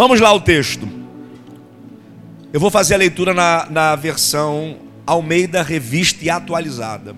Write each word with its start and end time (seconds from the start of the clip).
Vamos 0.00 0.18
lá 0.18 0.32
o 0.32 0.40
texto. 0.40 0.88
Eu 2.54 2.58
vou 2.58 2.70
fazer 2.70 2.94
a 2.94 2.96
leitura 2.96 3.34
na, 3.34 3.66
na 3.68 3.96
versão 3.96 4.78
Almeida 5.06 5.62
Revista 5.62 6.24
e 6.24 6.30
Atualizada. 6.30 7.14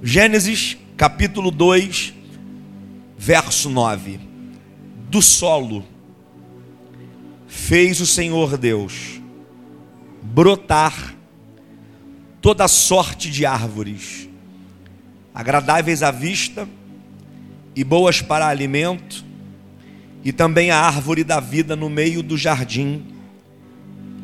Gênesis 0.00 0.76
capítulo 0.96 1.50
2, 1.50 2.14
verso 3.18 3.68
9. 3.68 4.20
Do 5.10 5.20
solo 5.20 5.84
fez 7.48 8.00
o 8.00 8.06
Senhor 8.06 8.56
Deus 8.56 9.20
brotar 10.22 11.12
toda 12.40 12.68
sorte 12.68 13.32
de 13.32 13.44
árvores, 13.44 14.28
agradáveis 15.34 16.04
à 16.04 16.12
vista 16.12 16.68
e 17.74 17.82
boas 17.82 18.22
para 18.22 18.46
alimento, 18.46 19.25
e 20.26 20.32
também 20.32 20.72
a 20.72 20.80
árvore 20.80 21.22
da 21.22 21.38
vida 21.38 21.76
no 21.76 21.88
meio 21.88 22.20
do 22.20 22.36
jardim, 22.36 23.06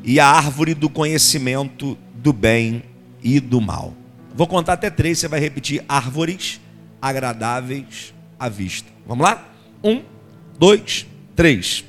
e 0.03 0.19
a 0.19 0.27
árvore 0.27 0.75
do 0.75 0.91
conhecimento 0.91 1.97
do 2.17 2.33
bem 2.33 2.83
e 3.23 3.39
do 3.39 3.61
mal. 3.61 3.95
Vou 4.35 4.49
contar 4.49 4.73
até 4.73 4.91
três, 4.91 5.21
você 5.21 5.29
vai 5.29 5.39
repetir: 5.39 5.85
árvores 5.89 6.61
agradáveis 7.01 8.13
à 8.37 8.49
vista. 8.49 8.91
Vamos 9.07 9.25
lá? 9.25 9.47
Um, 9.85 10.03
dois, 10.59 11.07
três. 11.37 11.85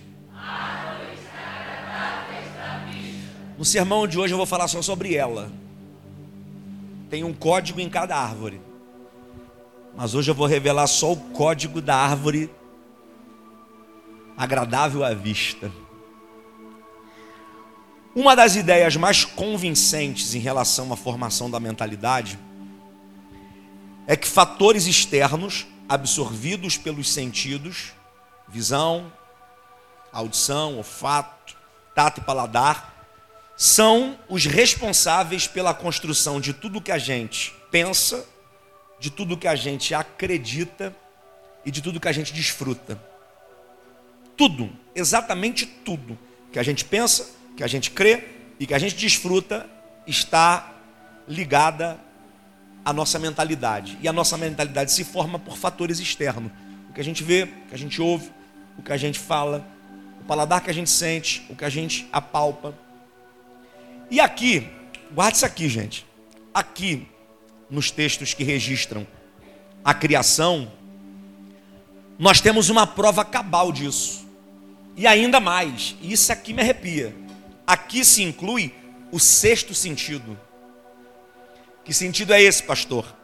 No 3.58 3.66
sermão 3.66 4.06
de 4.06 4.20
hoje 4.20 4.32
eu 4.32 4.38
vou 4.38 4.46
falar 4.46 4.68
só 4.68 4.80
sobre 4.84 5.16
ela. 5.16 5.52
Tem 7.10 7.24
um 7.24 7.34
código 7.34 7.80
em 7.80 7.90
cada 7.90 8.16
árvore. 8.16 8.62
Mas 9.98 10.14
hoje 10.14 10.30
eu 10.30 10.36
vou 10.36 10.46
revelar 10.46 10.86
só 10.86 11.14
o 11.14 11.18
código 11.18 11.82
da 11.82 11.96
árvore 11.96 12.52
agradável 14.44 15.06
à 15.06 15.14
vista. 15.14 15.72
Uma 18.14 18.36
das 18.36 18.56
ideias 18.56 18.98
mais 18.98 19.24
convincentes 19.24 20.36
em 20.36 20.40
relação 20.40 20.92
à 20.92 20.98
formação 20.98 21.50
da 21.50 21.62
mentalidade 21.62 22.38
é 24.06 24.18
que 24.18 24.28
fatores 24.28 24.86
externos 24.86 25.66
absorvidos 25.88 26.78
pelos 26.78 27.10
sentidos, 27.10 27.94
visão, 28.48 29.12
audição, 30.12 30.78
olfato, 30.78 31.56
tato 31.96 32.20
e 32.20 32.24
paladar, 32.24 33.08
são 33.56 34.20
os 34.28 34.46
responsáveis 34.46 35.48
pela 35.48 35.74
construção 35.74 36.42
de 36.42 36.52
tudo 36.52 36.82
que 36.82 36.92
a 36.92 36.98
gente 36.98 37.56
pensa, 37.72 38.26
de 39.00 39.10
tudo 39.10 39.38
que 39.38 39.48
a 39.48 39.56
gente 39.56 39.96
acredita 39.96 40.94
e 41.66 41.72
de 41.72 41.82
tudo 41.82 42.00
que 42.00 42.10
a 42.10 42.12
gente 42.12 42.34
desfruta. 42.34 43.13
Tudo, 44.36 44.70
exatamente 44.96 45.66
tudo 45.66 46.18
que 46.52 46.60
a 46.60 46.64
gente 46.64 46.86
pensa, 46.86 47.32
que 47.56 47.64
a 47.64 47.68
gente 47.68 47.92
crê 47.92 48.24
e 48.60 48.66
que 48.66 48.74
a 48.74 48.80
gente 48.80 48.96
desfruta 48.96 49.70
está 50.06 50.74
ligada 51.28 52.00
à 52.86 52.92
nossa 52.92 53.18
mentalidade. 53.18 53.98
E 54.02 54.08
a 54.08 54.14
nossa 54.14 54.38
mentalidade 54.38 54.92
se 54.92 55.04
forma 55.04 55.40
por 55.40 55.58
fatores 55.58 56.00
externos. 56.00 56.52
O 56.90 56.94
que 56.94 57.02
a 57.02 57.04
gente 57.04 57.24
vê, 57.24 57.44
o 57.44 57.70
que 57.70 57.76
a 57.76 57.78
gente 57.78 58.02
ouve, 58.02 58.32
o 58.78 58.84
que 58.84 58.92
a 58.92 58.98
gente 58.98 59.20
fala, 59.20 59.66
o 60.22 60.26
paladar 60.26 60.62
que 60.62 60.70
a 60.70 60.74
gente 60.74 60.90
sente, 60.90 61.46
o 61.50 61.56
que 61.56 61.66
a 61.66 61.70
gente 61.70 62.08
apalpa. 62.12 62.74
E 64.12 64.20
aqui, 64.20 64.70
guarde 65.12 65.38
isso 65.38 65.46
aqui, 65.46 65.70
gente. 65.70 66.06
Aqui, 66.54 67.08
nos 67.70 67.90
textos 67.90 68.34
que 68.34 68.44
registram 68.44 69.08
a 69.84 69.94
criação, 69.94 70.72
nós 72.18 72.40
temos 72.40 72.70
uma 72.70 72.86
prova 72.86 73.26
cabal 73.26 73.72
disso. 73.72 74.23
E 74.96 75.08
ainda 75.08 75.40
mais, 75.40 75.96
isso 76.02 76.32
aqui 76.32 76.54
me 76.54 76.62
arrepia. 76.62 77.16
Aqui 77.66 78.06
se 78.06 78.22
inclui 78.22 78.74
o 79.12 79.20
sexto 79.20 79.74
sentido. 79.74 80.40
Que 81.84 81.94
sentido 81.94 82.34
é 82.34 82.42
esse, 82.42 82.64
pastor? 82.64 83.16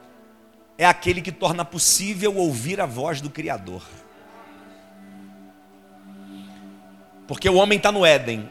É 0.78 0.86
aquele 0.86 1.22
que 1.22 1.32
torna 1.32 1.64
possível 1.64 2.36
ouvir 2.36 2.80
a 2.80 2.86
voz 2.86 3.22
do 3.22 3.30
Criador. 3.30 3.84
Porque 7.28 7.48
o 7.48 7.56
homem 7.56 7.78
está 7.78 7.92
no 7.92 8.06
Éden, 8.06 8.50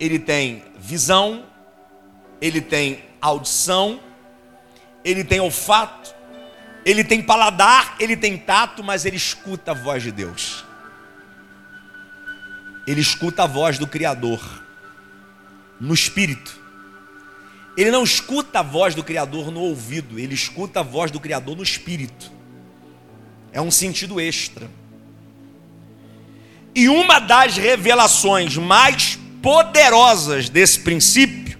ele 0.00 0.18
tem 0.18 0.64
visão, 0.78 1.44
ele 2.40 2.60
tem 2.60 3.04
audição, 3.20 4.00
ele 5.04 5.24
tem 5.24 5.40
olfato, 5.40 6.14
ele 6.84 7.04
tem 7.04 7.22
paladar, 7.22 7.96
ele 8.00 8.16
tem 8.16 8.38
tato, 8.38 8.82
mas 8.82 9.04
ele 9.04 9.16
escuta 9.16 9.72
a 9.72 9.74
voz 9.74 10.02
de 10.02 10.10
Deus. 10.10 10.64
Ele 12.88 13.02
escuta 13.02 13.42
a 13.42 13.46
voz 13.46 13.78
do 13.78 13.86
Criador 13.86 14.40
no 15.78 15.92
espírito. 15.92 16.58
Ele 17.76 17.90
não 17.90 18.02
escuta 18.02 18.60
a 18.60 18.62
voz 18.62 18.94
do 18.94 19.04
Criador 19.04 19.50
no 19.50 19.60
ouvido, 19.60 20.18
ele 20.18 20.32
escuta 20.32 20.80
a 20.80 20.82
voz 20.82 21.10
do 21.10 21.20
Criador 21.20 21.54
no 21.54 21.62
espírito. 21.62 22.32
É 23.52 23.60
um 23.60 23.70
sentido 23.70 24.18
extra. 24.18 24.70
E 26.74 26.88
uma 26.88 27.18
das 27.18 27.58
revelações 27.58 28.56
mais 28.56 29.18
poderosas 29.42 30.48
desse 30.48 30.80
princípio 30.80 31.58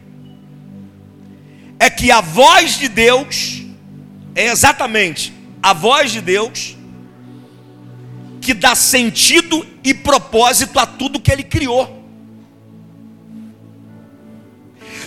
é 1.78 1.91
que 1.91 2.11
a 2.11 2.22
voz 2.22 2.78
de 2.78 2.88
Deus 2.88 3.65
é 4.34 4.47
exatamente 4.47 5.31
a 5.62 5.75
voz 5.75 6.11
de 6.11 6.22
Deus 6.22 6.78
que 8.49 8.55
dá 8.55 8.75
sentido 8.75 9.67
e 9.85 9.93
propósito 9.93 10.79
a 10.79 10.87
tudo 10.87 11.21
que 11.21 11.31
ele 11.31 11.45
criou. 11.45 12.03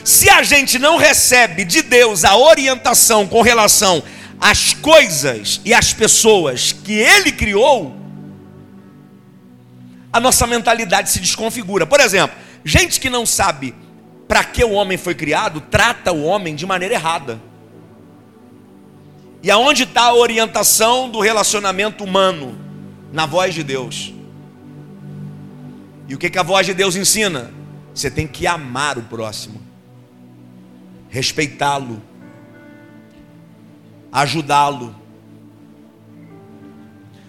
Se 0.03 0.29
a 0.29 0.43
gente 0.43 0.77
não 0.77 0.95
recebe 0.95 1.65
de 1.65 1.81
Deus 1.81 2.23
a 2.23 2.37
orientação 2.37 3.25
com 3.25 3.41
relação 3.41 4.03
às 4.39 4.75
coisas 4.75 5.59
e 5.65 5.73
às 5.73 5.91
pessoas 5.91 6.71
que 6.71 6.93
ele 6.93 7.31
criou, 7.31 7.95
a 10.13 10.19
nossa 10.19 10.45
mentalidade 10.45 11.09
se 11.09 11.19
desconfigura. 11.19 11.87
Por 11.87 11.99
exemplo, 11.99 12.37
Gente 12.63 12.99
que 12.99 13.09
não 13.09 13.25
sabe 13.25 13.73
para 14.27 14.43
que 14.43 14.63
o 14.63 14.73
homem 14.73 14.99
foi 14.99 15.15
criado, 15.15 15.59
trata 15.59 16.11
o 16.11 16.23
homem 16.23 16.55
de 16.55 16.63
maneira 16.63 16.93
errada. 16.93 17.41
E 19.41 19.49
aonde 19.49 19.81
está 19.81 20.03
a 20.03 20.13
orientação 20.13 21.09
do 21.09 21.19
relacionamento 21.19 22.03
humano? 22.03 22.70
Na 23.11 23.25
voz 23.25 23.53
de 23.53 23.63
Deus. 23.63 24.13
E 26.07 26.15
o 26.15 26.17
que, 26.17 26.29
que 26.29 26.37
a 26.37 26.43
voz 26.43 26.65
de 26.65 26.73
Deus 26.73 26.95
ensina? 26.95 27.51
Você 27.93 28.09
tem 28.09 28.27
que 28.27 28.47
amar 28.47 28.97
o 28.97 29.03
próximo, 29.03 29.61
respeitá-lo, 31.09 32.01
ajudá-lo. 34.11 34.95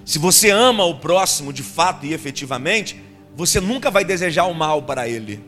Se 0.04 0.19
você 0.19 0.50
ama 0.50 0.84
o 0.84 0.98
próximo 0.98 1.53
de 1.53 1.62
fato 1.62 2.06
e 2.06 2.12
efetivamente, 2.12 3.03
você 3.34 3.60
nunca 3.60 3.91
vai 3.91 4.04
desejar 4.04 4.44
o 4.44 4.54
mal 4.54 4.82
para 4.82 5.09
ele. 5.09 5.43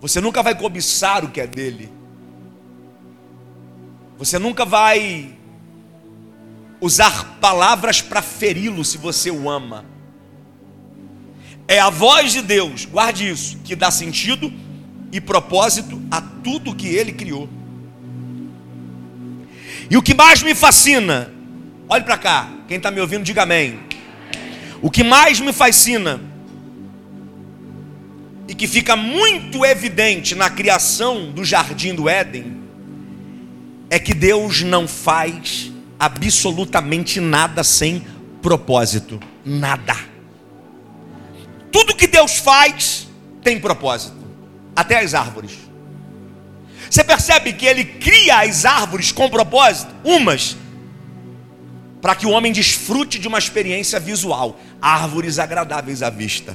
Você 0.00 0.20
nunca 0.20 0.42
vai 0.42 0.54
cobiçar 0.54 1.24
o 1.24 1.30
que 1.30 1.40
é 1.40 1.46
dele. 1.46 1.90
Você 4.18 4.38
nunca 4.38 4.64
vai 4.64 5.36
usar 6.84 7.38
palavras 7.40 8.02
para 8.02 8.20
feri-lo 8.20 8.84
se 8.84 8.98
você 8.98 9.30
o 9.30 9.48
ama. 9.48 9.86
É 11.66 11.80
a 11.80 11.88
voz 11.88 12.32
de 12.32 12.42
Deus, 12.42 12.84
guarde 12.84 13.26
isso, 13.26 13.58
que 13.64 13.74
dá 13.74 13.90
sentido 13.90 14.52
e 15.10 15.18
propósito 15.18 16.02
a 16.10 16.20
tudo 16.20 16.74
que 16.74 16.86
ele 16.86 17.12
criou. 17.12 17.48
E 19.88 19.96
o 19.96 20.02
que 20.02 20.12
mais 20.12 20.42
me 20.42 20.54
fascina, 20.54 21.32
olhe 21.88 22.04
para 22.04 22.18
cá, 22.18 22.50
quem 22.68 22.76
está 22.76 22.90
me 22.90 23.00
ouvindo, 23.00 23.24
diga 23.24 23.44
amém. 23.44 23.80
O 24.82 24.90
que 24.90 25.02
mais 25.02 25.40
me 25.40 25.54
fascina 25.54 26.20
e 28.46 28.54
que 28.54 28.66
fica 28.66 28.94
muito 28.94 29.64
evidente 29.64 30.34
na 30.34 30.50
criação 30.50 31.32
do 31.32 31.42
jardim 31.46 31.94
do 31.94 32.10
Éden 32.10 32.58
é 33.88 33.98
que 33.98 34.12
Deus 34.12 34.60
não 34.60 34.86
faz 34.86 35.72
absolutamente 36.04 37.20
nada 37.20 37.64
sem 37.64 38.06
propósito, 38.42 39.20
nada. 39.44 39.96
Tudo 41.70 41.94
que 41.94 42.06
Deus 42.06 42.36
faz 42.38 43.08
tem 43.42 43.58
propósito, 43.58 44.16
até 44.76 45.00
as 45.00 45.14
árvores. 45.14 45.52
Você 46.88 47.02
percebe 47.02 47.52
que 47.52 47.66
ele 47.66 47.84
cria 47.84 48.40
as 48.40 48.64
árvores 48.64 49.10
com 49.10 49.28
propósito? 49.28 49.92
Umas 50.04 50.56
para 52.04 52.14
que 52.14 52.26
o 52.26 52.30
homem 52.32 52.52
desfrute 52.52 53.18
de 53.18 53.26
uma 53.26 53.38
experiência 53.38 53.98
visual, 53.98 54.60
árvores 54.78 55.38
agradáveis 55.38 56.02
à 56.02 56.10
vista. 56.10 56.54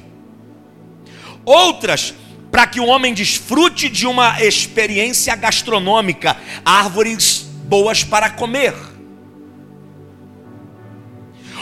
Outras, 1.43 2.13
para 2.51 2.67
que 2.67 2.79
o 2.79 2.85
homem 2.85 3.15
desfrute 3.15 3.89
de 3.89 4.05
uma 4.05 4.43
experiência 4.43 5.35
gastronômica, 5.35 6.37
árvores 6.63 7.47
boas 7.63 8.03
para 8.03 8.29
comer. 8.29 8.75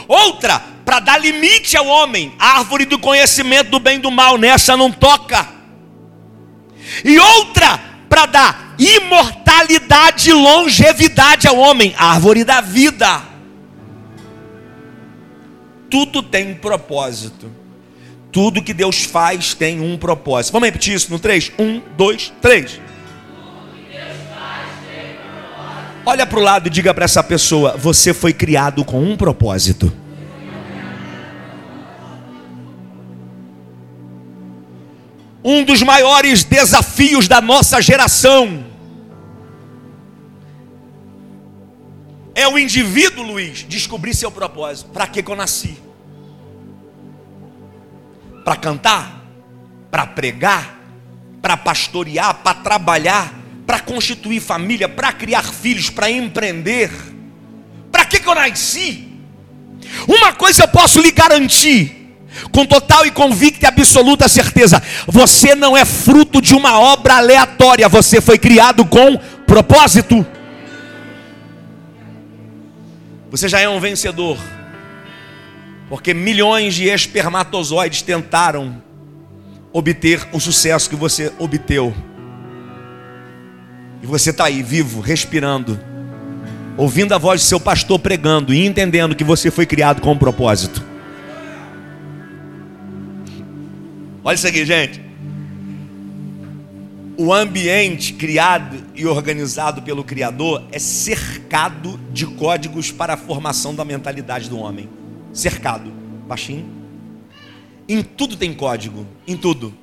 Outra, 0.07 0.61
para 0.85 0.99
dar 0.99 1.17
limite 1.17 1.75
ao 1.75 1.85
homem. 1.85 2.33
Árvore 2.39 2.85
do 2.85 2.97
conhecimento 2.97 3.69
do 3.69 3.79
bem 3.79 3.97
e 3.97 4.01
do 4.01 4.09
mal, 4.09 4.37
nessa 4.37 4.77
não 4.77 4.91
toca. 4.91 5.47
E 7.03 7.19
outra 7.19 7.79
para 8.07 8.25
dar 8.25 8.75
imortalidade 8.79 10.29
e 10.29 10.33
longevidade 10.33 11.47
ao 11.47 11.57
homem, 11.57 11.93
árvore 11.97 12.43
da 12.43 12.61
vida. 12.61 13.21
Tudo 15.89 16.23
tem 16.23 16.51
um 16.51 16.55
propósito. 16.55 17.51
Tudo 18.31 18.61
que 18.61 18.73
Deus 18.73 19.03
faz 19.03 19.53
tem 19.53 19.79
um 19.79 19.97
propósito. 19.97 20.53
Vamos 20.53 20.67
repetir 20.67 20.93
isso 20.93 21.11
no 21.11 21.19
3? 21.19 21.51
1, 21.57 21.81
2, 21.95 22.33
3. 22.41 22.81
Olha 26.09 26.25
para 26.25 26.39
o 26.39 26.41
lado 26.41 26.67
e 26.67 26.69
diga 26.69 26.93
para 26.93 27.03
essa 27.03 27.21
pessoa: 27.21 27.75
você 27.75 28.13
foi 28.13 28.31
criado 28.31 28.85
com 28.85 29.03
um 29.03 29.17
propósito. 29.17 29.91
Um 35.43 35.65
dos 35.65 35.83
maiores 35.83 36.45
desafios 36.45 37.27
da 37.27 37.41
nossa 37.41 37.81
geração 37.81 38.63
é 42.33 42.47
o 42.47 42.57
indivíduo, 42.57 43.25
Luiz, 43.25 43.65
descobrir 43.67 44.13
seu 44.13 44.31
propósito. 44.31 44.89
Para 44.91 45.07
que, 45.07 45.29
eu 45.29 45.35
nasci? 45.35 45.77
Para 48.45 48.55
cantar? 48.55 49.25
Para 49.91 50.07
pregar? 50.07 50.79
Para 51.41 51.57
pastorear? 51.57 52.33
Para 52.35 52.53
trabalhar? 52.53 53.36
Para 53.67 53.81
constituir 53.81 54.39
família, 54.39 54.87
para 54.87 55.11
criar 55.11 55.43
filhos, 55.43 55.89
para 55.89 56.09
empreender. 56.09 56.89
Para 57.91 58.05
que, 58.05 58.21
que 58.21 58.27
eu 58.27 58.33
nasci? 58.33 59.05
Uma 60.07 60.31
coisa 60.31 60.63
eu 60.63 60.67
posso 60.69 61.01
lhe 61.01 61.11
garantir, 61.11 62.15
com 62.51 62.65
total 62.65 63.05
e 63.05 63.11
convicta 63.11 63.65
e 63.65 63.67
absoluta 63.67 64.29
certeza: 64.29 64.81
você 65.05 65.53
não 65.53 65.75
é 65.75 65.83
fruto 65.83 66.41
de 66.41 66.55
uma 66.55 66.79
obra 66.79 67.17
aleatória, 67.17 67.89
você 67.89 68.21
foi 68.21 68.37
criado 68.37 68.85
com 68.85 69.17
propósito. 69.45 70.25
Você 73.29 73.49
já 73.49 73.59
é 73.59 73.67
um 73.67 73.81
vencedor, 73.81 74.37
porque 75.89 76.13
milhões 76.13 76.75
de 76.75 76.85
espermatozoides 76.85 78.01
tentaram 78.01 78.81
obter 79.73 80.25
o 80.31 80.39
sucesso 80.39 80.89
que 80.89 80.95
você 80.95 81.33
obteu. 81.37 81.93
Você 84.07 84.29
está 84.29 84.45
aí, 84.45 84.63
vivo, 84.63 85.01
respirando, 85.01 85.77
ouvindo 86.77 87.13
a 87.13 87.17
voz 87.17 87.41
do 87.41 87.45
seu 87.45 87.59
pastor 87.59 87.99
pregando 87.99 88.53
e 88.53 88.65
entendendo 88.65 89.13
que 89.13 89.23
você 89.23 89.51
foi 89.51 89.65
criado 89.65 90.01
com 90.01 90.13
um 90.13 90.17
propósito. 90.17 90.81
Olha 94.23 94.35
isso 94.35 94.47
aqui, 94.47 94.65
gente. 94.65 95.01
O 97.17 97.33
ambiente 97.33 98.13
criado 98.13 98.81
e 98.95 99.05
organizado 99.05 99.81
pelo 99.81 100.05
Criador 100.05 100.63
é 100.71 100.79
cercado 100.79 101.99
de 102.13 102.25
códigos 102.25 102.89
para 102.91 103.15
a 103.15 103.17
formação 103.17 103.75
da 103.75 103.83
mentalidade 103.83 104.49
do 104.49 104.57
homem. 104.57 104.87
Cercado, 105.33 105.91
baixinho. 106.25 106.65
Em 107.89 108.01
tudo 108.01 108.37
tem 108.37 108.53
código, 108.53 109.05
em 109.27 109.35
tudo. 109.35 109.73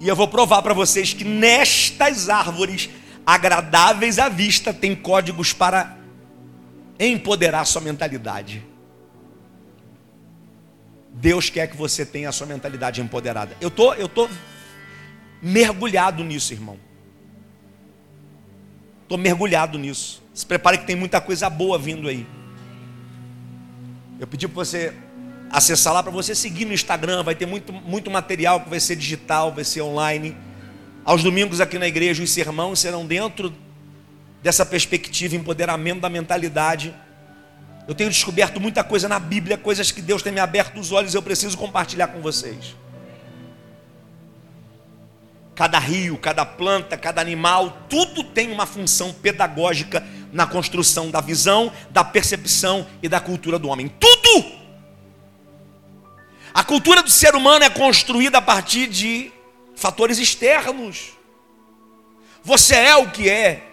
E 0.00 0.08
eu 0.08 0.16
vou 0.16 0.26
provar 0.26 0.62
para 0.62 0.74
vocês 0.74 1.12
que 1.12 1.24
nestas 1.24 2.28
árvores 2.28 2.88
agradáveis 3.26 4.18
à 4.18 4.28
vista, 4.28 4.72
tem 4.72 4.94
códigos 4.94 5.52
para 5.52 5.96
empoderar 6.98 7.64
sua 7.64 7.80
mentalidade. 7.80 8.64
Deus 11.12 11.50
quer 11.50 11.68
que 11.68 11.76
você 11.76 12.04
tenha 12.06 12.28
a 12.28 12.32
sua 12.32 12.46
mentalidade 12.46 13.00
empoderada. 13.00 13.56
Eu 13.60 13.70
tô, 13.70 13.94
eu 13.94 14.08
tô 14.08 14.28
mergulhado 15.42 16.22
nisso, 16.22 16.52
irmão. 16.52 16.78
Tô 19.08 19.16
mergulhado 19.16 19.78
nisso. 19.78 20.22
Se 20.32 20.46
prepare 20.46 20.78
que 20.78 20.86
tem 20.86 20.96
muita 20.96 21.20
coisa 21.20 21.50
boa 21.50 21.78
vindo 21.78 22.08
aí. 22.08 22.26
Eu 24.18 24.26
pedi 24.26 24.46
para 24.46 24.54
você 24.54 24.94
acessar 25.50 25.92
lá 25.92 26.02
para 26.02 26.12
você 26.12 26.34
seguir 26.34 26.64
no 26.64 26.72
Instagram, 26.72 27.22
vai 27.22 27.34
ter 27.34 27.46
muito, 27.46 27.72
muito 27.72 28.10
material 28.10 28.60
que 28.60 28.70
vai 28.70 28.78
ser 28.78 28.94
digital, 28.94 29.52
vai 29.52 29.64
ser 29.64 29.80
online. 29.82 30.36
Aos 31.04 31.22
domingos 31.22 31.60
aqui 31.60 31.78
na 31.78 31.88
igreja, 31.88 32.22
os 32.22 32.30
sermões 32.30 32.78
serão 32.78 33.06
dentro 33.06 33.52
dessa 34.42 34.64
perspectiva, 34.64 35.34
empoderamento 35.34 36.00
da 36.00 36.08
mentalidade. 36.08 36.94
Eu 37.88 37.94
tenho 37.94 38.10
descoberto 38.10 38.60
muita 38.60 38.84
coisa 38.84 39.08
na 39.08 39.18
Bíblia, 39.18 39.56
coisas 39.56 39.90
que 39.90 40.02
Deus 40.02 40.22
tem 40.22 40.32
me 40.32 40.40
aberto 40.40 40.78
os 40.78 40.92
olhos, 40.92 41.14
eu 41.14 41.22
preciso 41.22 41.56
compartilhar 41.56 42.08
com 42.08 42.20
vocês. 42.20 42.76
Cada 45.54 45.78
rio, 45.78 46.16
cada 46.16 46.44
planta, 46.44 46.96
cada 46.96 47.20
animal, 47.20 47.84
tudo 47.88 48.22
tem 48.22 48.50
uma 48.50 48.64
função 48.64 49.12
pedagógica 49.12 50.06
na 50.32 50.46
construção 50.46 51.10
da 51.10 51.20
visão, 51.20 51.72
da 51.90 52.04
percepção 52.04 52.86
e 53.02 53.08
da 53.08 53.20
cultura 53.20 53.58
do 53.58 53.68
homem. 53.68 53.88
Tudo! 53.98 54.60
A 56.52 56.64
cultura 56.64 57.02
do 57.02 57.10
ser 57.10 57.34
humano 57.34 57.64
é 57.64 57.70
construída 57.70 58.38
a 58.38 58.42
partir 58.42 58.86
de 58.86 59.32
fatores 59.80 60.18
externos. 60.18 61.12
Você 62.44 62.74
é 62.74 62.94
o 62.96 63.10
que 63.10 63.28
é. 63.28 63.66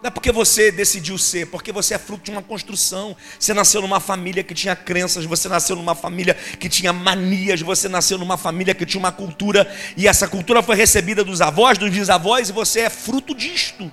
Não 0.00 0.08
é 0.08 0.10
porque 0.10 0.30
você 0.30 0.70
decidiu 0.70 1.16
ser, 1.18 1.46
porque 1.46 1.72
você 1.72 1.94
é 1.94 1.98
fruto 1.98 2.24
de 2.24 2.30
uma 2.30 2.42
construção. 2.42 3.16
Você 3.38 3.52
nasceu 3.52 3.80
numa 3.82 3.98
família 3.98 4.44
que 4.44 4.54
tinha 4.54 4.76
crenças, 4.76 5.24
você 5.24 5.48
nasceu 5.48 5.74
numa 5.74 5.94
família 5.94 6.34
que 6.34 6.68
tinha 6.68 6.92
manias, 6.92 7.62
você 7.62 7.88
nasceu 7.88 8.16
numa 8.16 8.36
família 8.36 8.74
que 8.74 8.86
tinha 8.86 9.00
uma 9.00 9.10
cultura, 9.10 9.66
e 9.96 10.06
essa 10.06 10.28
cultura 10.28 10.62
foi 10.62 10.76
recebida 10.76 11.24
dos 11.24 11.40
avós, 11.40 11.78
dos 11.78 11.90
bisavós, 11.90 12.48
e 12.48 12.52
você 12.52 12.80
é 12.80 12.90
fruto 12.90 13.34
disto. 13.34 13.90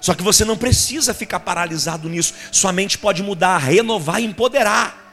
Só 0.00 0.14
que 0.14 0.22
você 0.22 0.44
não 0.44 0.56
precisa 0.56 1.14
ficar 1.14 1.40
paralisado 1.40 2.08
nisso, 2.08 2.34
sua 2.52 2.72
mente 2.72 2.98
pode 2.98 3.22
mudar, 3.22 3.56
renovar 3.56 4.20
e 4.20 4.26
empoderar. 4.26 5.05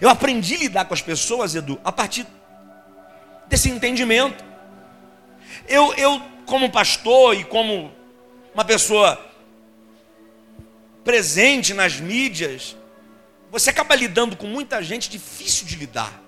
Eu 0.00 0.08
aprendi 0.08 0.54
a 0.54 0.58
lidar 0.58 0.84
com 0.84 0.94
as 0.94 1.02
pessoas, 1.02 1.54
Edu, 1.54 1.80
a 1.84 1.92
partir 1.92 2.26
desse 3.48 3.70
entendimento. 3.70 4.44
Eu, 5.68 5.94
eu 5.94 6.20
como 6.44 6.70
pastor 6.70 7.36
e 7.36 7.44
como 7.44 7.92
uma 8.54 8.64
pessoa 8.64 9.20
presente 11.04 11.72
nas 11.72 12.00
mídias, 12.00 12.76
você 13.50 13.70
acaba 13.70 13.94
lidando 13.94 14.36
com 14.36 14.46
muita 14.46 14.82
gente 14.82 15.08
difícil 15.08 15.66
de 15.66 15.76
lidar. 15.76 16.22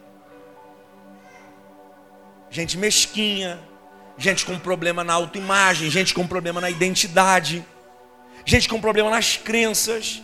Gente 2.50 2.78
mesquinha, 2.78 3.58
gente 4.16 4.46
com 4.46 4.58
problema 4.58 5.04
na 5.04 5.12
autoimagem, 5.14 5.90
gente 5.90 6.14
com 6.14 6.26
problema 6.26 6.60
na 6.60 6.70
identidade, 6.70 7.64
gente 8.44 8.68
com 8.68 8.80
problema 8.80 9.10
nas 9.10 9.36
crenças. 9.36 10.22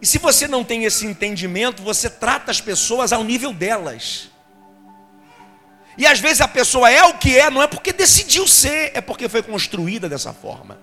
E 0.00 0.06
se 0.06 0.18
você 0.18 0.46
não 0.46 0.62
tem 0.62 0.84
esse 0.84 1.06
entendimento, 1.06 1.82
você 1.82 2.08
trata 2.08 2.50
as 2.50 2.60
pessoas 2.60 3.12
ao 3.12 3.24
nível 3.24 3.52
delas. 3.52 4.30
E 5.96 6.06
às 6.06 6.20
vezes 6.20 6.40
a 6.40 6.46
pessoa 6.46 6.88
é 6.88 7.02
o 7.02 7.14
que 7.14 7.36
é, 7.36 7.50
não 7.50 7.62
é 7.62 7.66
porque 7.66 7.92
decidiu 7.92 8.46
ser, 8.46 8.92
é 8.94 9.00
porque 9.00 9.28
foi 9.28 9.42
construída 9.42 10.08
dessa 10.08 10.32
forma. 10.32 10.78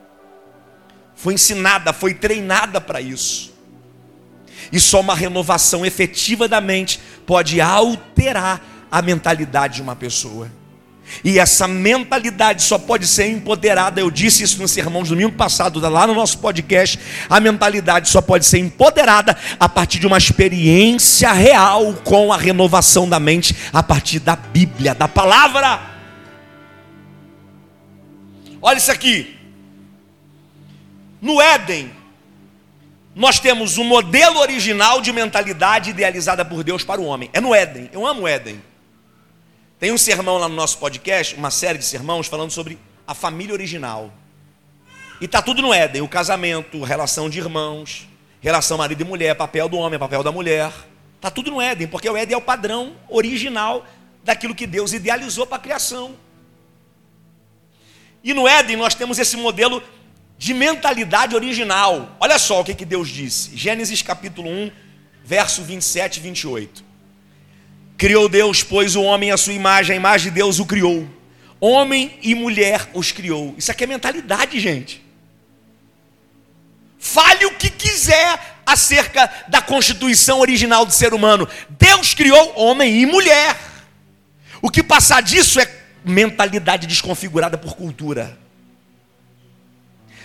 Foi 1.15 1.33
ensinada, 1.33 1.93
foi 1.93 2.13
treinada 2.13 2.81
para 2.81 2.99
isso. 2.99 3.53
E 4.71 4.79
só 4.79 4.99
uma 4.99 5.15
renovação 5.15 5.85
efetiva 5.85 6.47
da 6.47 6.59
mente 6.59 6.99
pode 7.25 7.61
alterar 7.61 8.61
a 8.91 9.01
mentalidade 9.01 9.75
de 9.75 9.81
uma 9.81 9.95
pessoa. 9.95 10.51
E 11.23 11.39
essa 11.39 11.67
mentalidade 11.67 12.63
só 12.63 12.77
pode 12.77 13.07
ser 13.07 13.27
empoderada. 13.27 13.99
Eu 13.99 14.11
disse 14.11 14.43
isso 14.43 14.61
no 14.61 14.67
sermão 14.67 15.03
de 15.03 15.09
domingo 15.09 15.31
passado, 15.33 15.79
lá 15.79 16.05
no 16.07 16.13
nosso 16.13 16.37
podcast. 16.39 16.99
A 17.29 17.39
mentalidade 17.39 18.09
só 18.09 18.21
pode 18.21 18.45
ser 18.45 18.59
empoderada 18.59 19.37
a 19.59 19.69
partir 19.69 19.99
de 19.99 20.07
uma 20.07 20.17
experiência 20.17 21.31
real 21.31 21.93
com 22.03 22.31
a 22.31 22.37
renovação 22.37 23.07
da 23.07 23.19
mente, 23.19 23.55
a 23.71 23.81
partir 23.81 24.19
da 24.19 24.35
Bíblia, 24.35 24.93
da 24.93 25.07
palavra. 25.07 25.79
Olha 28.61 28.77
isso 28.77 28.91
aqui. 28.91 29.35
No 31.21 31.41
Éden, 31.41 31.91
nós 33.15 33.39
temos 33.39 33.77
um 33.77 33.83
modelo 33.83 34.39
original 34.39 35.01
de 35.01 35.13
mentalidade 35.13 35.91
idealizada 35.91 36.43
por 36.43 36.63
Deus 36.63 36.83
para 36.83 36.99
o 36.99 37.05
homem. 37.05 37.29
É 37.31 37.39
no 37.39 37.55
Éden. 37.55 37.89
Eu 37.93 38.05
amo 38.05 38.23
o 38.23 38.27
Éden. 38.27 38.61
Tem 39.77 39.91
um 39.91 39.97
sermão 39.97 40.37
lá 40.37 40.47
no 40.47 40.55
nosso 40.55 40.77
podcast, 40.77 41.35
uma 41.35 41.51
série 41.51 41.77
de 41.77 41.83
sermãos 41.83 42.27
falando 42.27 42.51
sobre 42.51 42.79
a 43.05 43.13
família 43.13 43.53
original. 43.53 44.11
E 45.19 45.27
tá 45.27 45.41
tudo 45.41 45.61
no 45.61 45.73
Éden, 45.73 46.01
o 46.01 46.07
casamento, 46.07 46.81
relação 46.81 47.29
de 47.29 47.39
irmãos, 47.39 48.07
relação 48.39 48.77
marido 48.77 49.01
e 49.01 49.03
mulher, 49.03 49.35
papel 49.35 49.67
do 49.67 49.77
homem, 49.77 49.99
papel 49.99 50.23
da 50.23 50.31
mulher. 50.31 50.71
Tá 51.19 51.29
tudo 51.29 51.51
no 51.51 51.61
Éden, 51.61 51.87
porque 51.87 52.09
o 52.09 52.15
Éden 52.15 52.35
é 52.35 52.37
o 52.37 52.41
padrão 52.41 52.95
original 53.09 53.85
daquilo 54.23 54.55
que 54.55 54.65
Deus 54.65 54.93
idealizou 54.93 55.45
para 55.45 55.57
a 55.57 55.59
criação. 55.59 56.15
E 58.23 58.33
no 58.33 58.47
Éden 58.47 58.77
nós 58.77 58.95
temos 58.95 59.19
esse 59.19 59.35
modelo 59.35 59.83
de 60.37 60.53
mentalidade 60.53 61.35
original. 61.35 62.15
Olha 62.19 62.39
só 62.39 62.61
o 62.61 62.63
que, 62.63 62.73
que 62.73 62.85
Deus 62.85 63.09
disse. 63.09 63.55
Gênesis 63.57 64.01
capítulo 64.01 64.49
1, 64.49 64.71
verso 65.23 65.63
27 65.63 66.17
e 66.17 66.19
28. 66.21 66.84
Criou 67.97 68.27
Deus, 68.27 68.61
pois 68.61 68.95
o 68.95 69.01
homem 69.01 69.31
à 69.31 69.37
sua 69.37 69.53
imagem, 69.53 69.93
a 69.93 69.97
imagem 69.97 70.31
de 70.31 70.35
Deus 70.35 70.59
o 70.59 70.65
criou. 70.65 71.07
Homem 71.59 72.19
e 72.21 72.35
mulher 72.35 72.89
os 72.93 73.11
criou. 73.11 73.55
Isso 73.57 73.71
aqui 73.71 73.85
é 73.85 73.87
mentalidade, 73.87 74.59
gente. 74.59 75.03
Fale 76.99 77.45
o 77.45 77.55
que 77.55 77.69
quiser 77.69 78.57
acerca 78.65 79.31
da 79.47 79.61
constituição 79.61 80.39
original 80.39 80.85
do 80.85 80.91
ser 80.91 81.13
humano. 81.13 81.47
Deus 81.69 82.13
criou 82.13 82.53
homem 82.59 83.01
e 83.01 83.05
mulher. 83.05 83.57
O 84.61 84.69
que 84.69 84.83
passar 84.83 85.21
disso 85.21 85.59
é 85.59 85.71
mentalidade 86.03 86.87
desconfigurada 86.87 87.57
por 87.57 87.75
cultura. 87.75 88.37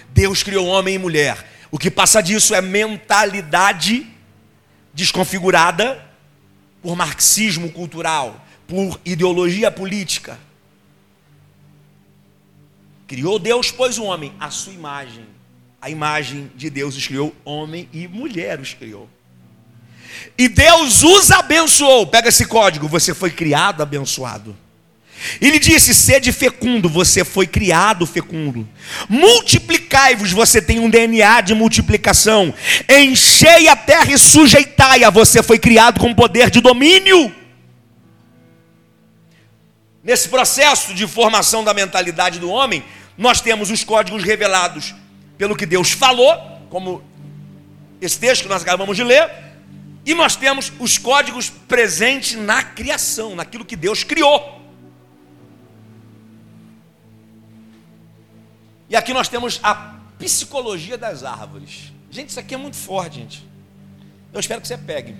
Deus 0.08 0.42
criou 0.42 0.66
homem 0.66 0.96
e 0.96 0.98
mulher. 0.98 1.46
O 1.70 1.78
que 1.78 1.90
passa 1.90 2.20
disso 2.20 2.54
é 2.54 2.60
mentalidade 2.60 4.06
desconfigurada 4.92 6.09
por 6.82 6.96
marxismo 6.96 7.70
cultural, 7.72 8.44
por 8.66 9.00
ideologia 9.04 9.70
política. 9.70 10.38
Criou 13.06 13.38
Deus, 13.38 13.70
pois 13.70 13.98
o 13.98 14.04
homem, 14.04 14.32
a 14.38 14.50
sua 14.50 14.72
imagem. 14.72 15.26
A 15.82 15.90
imagem 15.90 16.50
de 16.54 16.68
Deus 16.68 16.96
os 16.96 17.06
criou, 17.06 17.34
homem 17.44 17.88
e 17.92 18.06
mulher 18.06 18.60
os 18.60 18.74
criou. 18.74 19.08
E 20.36 20.48
Deus 20.48 21.02
os 21.02 21.30
abençoou. 21.30 22.06
Pega 22.06 22.28
esse 22.28 22.44
código, 22.44 22.86
você 22.86 23.14
foi 23.14 23.30
criado 23.30 23.82
abençoado. 23.82 24.56
Ele 25.40 25.58
disse: 25.58 25.94
sede 25.94 26.32
fecundo, 26.32 26.88
você 26.88 27.24
foi 27.24 27.46
criado 27.46 28.06
fecundo. 28.06 28.68
Multiplicai-vos, 29.08 30.32
você 30.32 30.60
tem 30.62 30.78
um 30.78 30.88
DNA 30.88 31.40
de 31.40 31.54
multiplicação. 31.54 32.54
Enchei 32.88 33.68
a 33.68 33.76
terra 33.76 34.12
e 34.12 34.18
sujeitai-a, 34.18 35.10
você 35.10 35.42
foi 35.42 35.58
criado 35.58 36.00
com 36.00 36.14
poder 36.14 36.50
de 36.50 36.60
domínio. 36.60 37.34
Nesse 40.02 40.28
processo 40.28 40.94
de 40.94 41.06
formação 41.06 41.62
da 41.62 41.74
mentalidade 41.74 42.38
do 42.38 42.50
homem, 42.50 42.82
nós 43.18 43.40
temos 43.40 43.70
os 43.70 43.84
códigos 43.84 44.24
revelados 44.24 44.94
pelo 45.36 45.54
que 45.54 45.66
Deus 45.66 45.90
falou, 45.90 46.34
como 46.70 47.02
esse 48.00 48.18
texto 48.18 48.42
que 48.42 48.48
nós 48.48 48.62
acabamos 48.62 48.96
de 48.96 49.04
ler, 49.04 49.30
e 50.04 50.14
nós 50.14 50.36
temos 50.36 50.72
os 50.78 50.96
códigos 50.96 51.50
presentes 51.50 52.34
na 52.34 52.62
criação, 52.62 53.36
naquilo 53.36 53.64
que 53.64 53.76
Deus 53.76 54.02
criou. 54.02 54.59
E 58.90 58.96
aqui 58.96 59.14
nós 59.14 59.28
temos 59.28 59.60
a 59.62 59.74
psicologia 60.18 60.98
das 60.98 61.22
árvores. 61.22 61.92
Gente, 62.10 62.30
isso 62.30 62.40
aqui 62.40 62.54
é 62.54 62.58
muito 62.58 62.76
forte, 62.76 63.20
gente. 63.20 63.48
Eu 64.32 64.40
espero 64.40 64.60
que 64.60 64.66
você 64.66 64.76
pegue. 64.76 65.14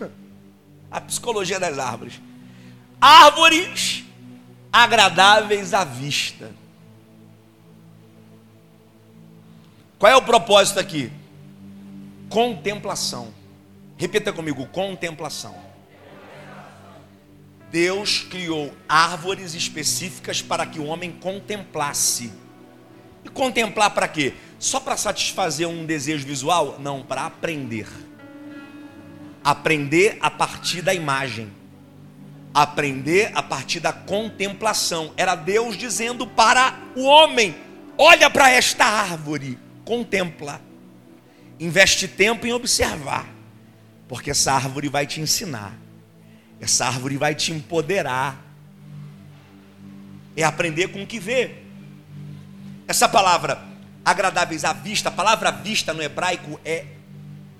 A 0.90 1.00
psicologia 1.00 1.60
das 1.60 1.78
árvores. 1.78 2.20
Árvores 3.00 4.02
agradáveis 4.72 5.72
à 5.72 5.84
vista. 5.84 6.50
Qual 9.98 10.10
é 10.10 10.16
o 10.16 10.22
propósito 10.22 10.80
aqui? 10.80 11.12
Contemplação. 12.28 13.32
Repita 13.96 14.32
comigo: 14.32 14.66
contemplação. 14.66 15.54
Deus 17.70 18.22
criou 18.22 18.74
árvores 18.88 19.54
específicas 19.54 20.42
para 20.42 20.66
que 20.66 20.80
o 20.80 20.86
homem 20.86 21.12
contemplasse. 21.12 22.32
E 23.24 23.28
contemplar 23.28 23.90
para 23.90 24.08
quê? 24.08 24.34
Só 24.58 24.78
para 24.78 24.96
satisfazer 24.96 25.66
um 25.66 25.86
desejo 25.86 26.26
visual? 26.26 26.78
Não, 26.78 27.02
para 27.02 27.26
aprender. 27.26 27.86
Aprender 29.42 30.18
a 30.20 30.30
partir 30.30 30.82
da 30.82 30.92
imagem. 30.92 31.50
Aprender 32.52 33.30
a 33.34 33.42
partir 33.42 33.80
da 33.80 33.92
contemplação. 33.92 35.12
Era 35.16 35.34
Deus 35.34 35.76
dizendo 35.76 36.26
para 36.26 36.78
o 36.96 37.04
homem: 37.04 37.54
olha 37.96 38.28
para 38.28 38.50
esta 38.50 38.84
árvore, 38.84 39.58
contempla. 39.84 40.60
Investe 41.58 42.08
tempo 42.08 42.46
em 42.46 42.52
observar, 42.52 43.28
porque 44.08 44.30
essa 44.30 44.52
árvore 44.52 44.88
vai 44.88 45.06
te 45.06 45.20
ensinar, 45.20 45.74
essa 46.60 46.86
árvore 46.86 47.16
vai 47.16 47.34
te 47.34 47.52
empoderar. 47.52 48.46
É 50.36 50.42
aprender 50.42 50.88
com 50.88 51.02
o 51.02 51.06
que 51.06 51.18
vê. 51.20 51.69
Essa 52.90 53.08
palavra 53.08 53.62
agradáveis 54.04 54.64
à 54.64 54.72
vista, 54.72 55.10
a 55.10 55.12
palavra 55.12 55.52
vista 55.52 55.94
no 55.94 56.02
hebraico 56.02 56.58
é 56.64 56.86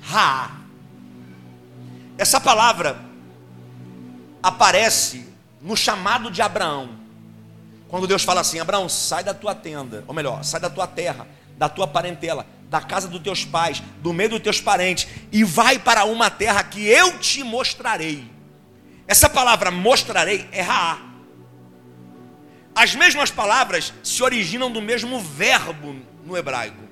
ra. 0.01 0.51
Essa 2.19 2.41
palavra 2.41 3.01
aparece 4.43 5.33
no 5.63 5.77
chamado 5.77 6.33
de 6.33 6.43
Abraão. 6.43 6.97
Quando 7.87 8.09
Deus 8.09 8.25
fala 8.25 8.41
assim: 8.41 8.59
Abraão, 8.59 8.89
sai 8.89 9.23
da 9.23 9.33
tua 9.33 9.55
tenda, 9.55 10.03
ou 10.09 10.13
melhor, 10.13 10.43
sai 10.43 10.59
da 10.59 10.69
tua 10.69 10.89
terra, 10.89 11.29
da 11.57 11.69
tua 11.69 11.87
parentela, 11.87 12.45
da 12.69 12.81
casa 12.81 13.07
dos 13.07 13.23
teus 13.23 13.45
pais, 13.45 13.81
do 14.03 14.13
meio 14.13 14.31
dos 14.31 14.41
teus 14.41 14.61
parentes, 14.61 15.07
e 15.31 15.45
vai 15.45 15.79
para 15.79 16.07
uma 16.07 16.29
terra 16.29 16.65
que 16.65 16.85
eu 16.85 17.21
te 17.21 17.45
mostrarei. 17.45 18.29
Essa 19.07 19.31
palavra 19.31 19.71
mostrarei 19.71 20.49
é 20.51 20.61
Raá. 20.61 21.10
As 22.75 22.95
mesmas 22.95 23.31
palavras 23.31 23.93
se 24.03 24.23
originam 24.23 24.71
do 24.71 24.81
mesmo 24.81 25.21
verbo 25.21 25.97
no 26.25 26.37
hebraico. 26.37 26.83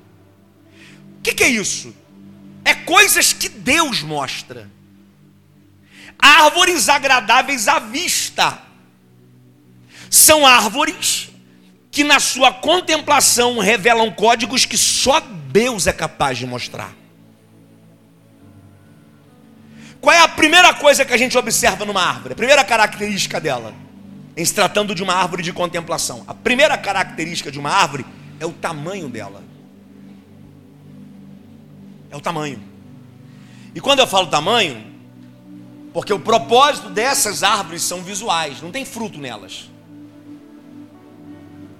O 1.18 1.22
que, 1.22 1.34
que 1.34 1.44
é 1.44 1.48
isso? 1.48 1.94
É 2.64 2.74
coisas 2.74 3.32
que 3.32 3.48
Deus 3.48 4.02
mostra. 4.02 4.70
Árvores 6.18 6.88
agradáveis 6.88 7.68
à 7.68 7.78
vista. 7.78 8.60
São 10.10 10.46
árvores 10.46 11.30
que, 11.90 12.02
na 12.02 12.18
sua 12.18 12.52
contemplação, 12.52 13.58
revelam 13.58 14.10
códigos 14.10 14.64
que 14.64 14.76
só 14.76 15.20
Deus 15.20 15.86
é 15.86 15.92
capaz 15.92 16.38
de 16.38 16.46
mostrar. 16.46 16.92
Qual 20.00 20.14
é 20.14 20.20
a 20.20 20.28
primeira 20.28 20.72
coisa 20.74 21.04
que 21.04 21.12
a 21.12 21.16
gente 21.16 21.36
observa 21.36 21.84
numa 21.84 22.02
árvore? 22.02 22.32
A 22.32 22.36
primeira 22.36 22.64
característica 22.64 23.40
dela? 23.40 23.74
Em 24.38 24.44
se 24.44 24.54
tratando 24.54 24.94
de 24.94 25.02
uma 25.02 25.14
árvore 25.14 25.42
de 25.42 25.52
contemplação. 25.52 26.22
A 26.24 26.32
primeira 26.32 26.78
característica 26.78 27.50
de 27.50 27.58
uma 27.58 27.70
árvore 27.70 28.06
é 28.38 28.46
o 28.46 28.52
tamanho 28.52 29.08
dela. 29.08 29.42
É 32.08 32.16
o 32.16 32.20
tamanho. 32.20 32.62
E 33.74 33.80
quando 33.80 33.98
eu 33.98 34.06
falo 34.06 34.28
tamanho, 34.28 34.86
porque 35.92 36.12
o 36.12 36.20
propósito 36.20 36.88
dessas 36.88 37.42
árvores 37.42 37.82
são 37.82 38.00
visuais, 38.00 38.62
não 38.62 38.70
tem 38.70 38.84
fruto 38.84 39.18
nelas. 39.18 39.68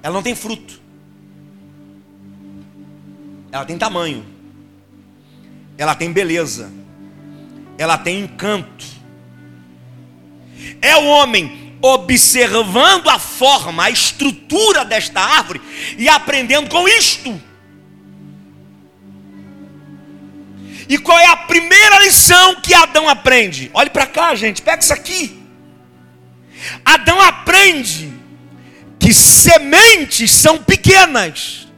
Ela 0.02 0.14
não 0.14 0.22
tem 0.22 0.34
fruto. 0.34 0.80
Ela 3.52 3.64
tem 3.64 3.78
tamanho. 3.78 4.26
Ela 5.76 5.94
tem 5.94 6.12
beleza. 6.12 6.72
Ela 7.78 7.96
tem 7.96 8.24
encanto. 8.24 8.84
É 10.82 10.96
o 10.96 11.06
homem 11.06 11.67
observando 11.80 13.08
a 13.08 13.18
forma, 13.18 13.84
a 13.84 13.90
estrutura 13.90 14.84
desta 14.84 15.20
árvore 15.20 15.60
e 15.96 16.08
aprendendo 16.08 16.68
com 16.68 16.88
isto. 16.88 17.40
E 20.88 20.96
qual 20.96 21.18
é 21.18 21.26
a 21.26 21.36
primeira 21.36 21.98
lição 22.00 22.56
que 22.56 22.72
Adão 22.72 23.08
aprende? 23.08 23.70
Olhe 23.74 23.90
para 23.90 24.06
cá, 24.06 24.34
gente, 24.34 24.62
pega 24.62 24.82
isso 24.82 24.92
aqui. 24.92 25.38
Adão 26.84 27.20
aprende 27.20 28.12
que 28.98 29.12
sementes 29.12 30.30
são 30.32 30.58
pequenas, 30.58 31.68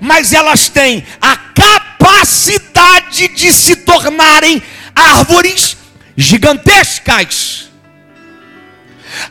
mas 0.00 0.32
elas 0.32 0.68
têm 0.68 1.06
a 1.20 1.36
capacidade 1.36 3.28
de 3.28 3.52
se 3.52 3.76
tornarem 3.76 4.62
árvores 4.94 5.76
gigantescas. 6.16 7.65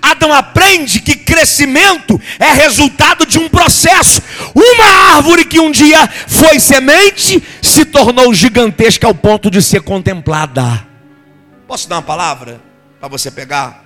Adão 0.01 0.33
aprende 0.33 0.99
que 0.99 1.15
crescimento 1.15 2.19
é 2.39 2.51
resultado 2.51 3.25
de 3.25 3.37
um 3.37 3.49
processo. 3.49 4.21
Uma 4.53 5.15
árvore 5.15 5.45
que 5.45 5.59
um 5.59 5.71
dia 5.71 6.07
foi 6.27 6.59
semente 6.59 7.43
se 7.61 7.85
tornou 7.85 8.33
gigantesca 8.33 9.07
ao 9.07 9.13
ponto 9.13 9.49
de 9.49 9.61
ser 9.61 9.81
contemplada. 9.81 10.87
Posso 11.67 11.89
dar 11.89 11.97
uma 11.97 12.01
palavra 12.01 12.61
para 12.99 13.07
você 13.07 13.29
pegar? 13.31 13.85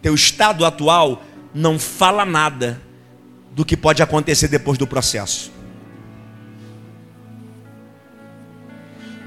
Teu 0.00 0.14
estado 0.14 0.64
atual 0.64 1.22
não 1.54 1.78
fala 1.78 2.24
nada 2.24 2.80
do 3.52 3.64
que 3.64 3.76
pode 3.76 4.02
acontecer 4.02 4.48
depois 4.48 4.78
do 4.78 4.86
processo. 4.86 5.52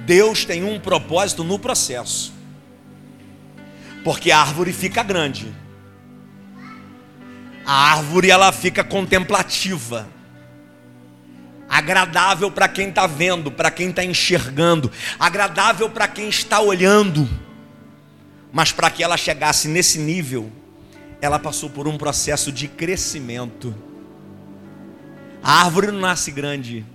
Deus 0.06 0.46
tem 0.46 0.64
um 0.64 0.80
propósito 0.80 1.44
no 1.44 1.58
processo. 1.58 2.34
Porque 4.04 4.32
a 4.32 4.40
árvore 4.40 4.72
fica 4.72 5.02
grande 5.02 5.52
a 7.66 7.94
árvore 7.94 8.30
ela 8.30 8.52
fica 8.52 8.84
contemplativa. 8.84 10.08
agradável 11.68 12.52
para 12.52 12.68
quem 12.68 12.90
está 12.90 13.08
vendo, 13.08 13.52
para 13.52 13.72
quem 13.72 13.90
está 13.90 14.04
enxergando, 14.04 14.92
agradável 15.20 15.90
para 15.90 16.08
quem 16.08 16.30
está 16.30 16.60
olhando. 16.60 17.28
Mas 18.54 18.72
para 18.72 18.90
que 18.90 19.04
ela 19.04 19.18
chegasse 19.18 19.68
nesse 19.68 19.98
nível, 19.98 20.52
ela 21.20 21.40
passou 21.40 21.70
por 21.70 21.88
um 21.88 21.98
processo 21.98 22.52
de 22.52 22.68
crescimento. 22.68 23.76
A 25.44 25.64
árvore 25.64 25.92
não 25.92 26.00
nasce 26.00 26.32
grande. 26.32 26.86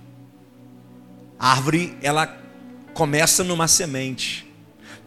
A 1.37 1.51
árvore, 1.51 1.97
ela 2.01 2.37
começa 2.93 3.43
numa 3.43 3.67
semente. 3.67 4.49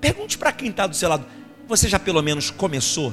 Pergunte 0.00 0.36
para 0.36 0.52
quem 0.52 0.68
está 0.68 0.86
do 0.86 0.94
seu 0.94 1.08
lado: 1.08 1.26
você 1.66 1.88
já 1.88 1.98
pelo 1.98 2.22
menos 2.22 2.50
começou? 2.50 3.12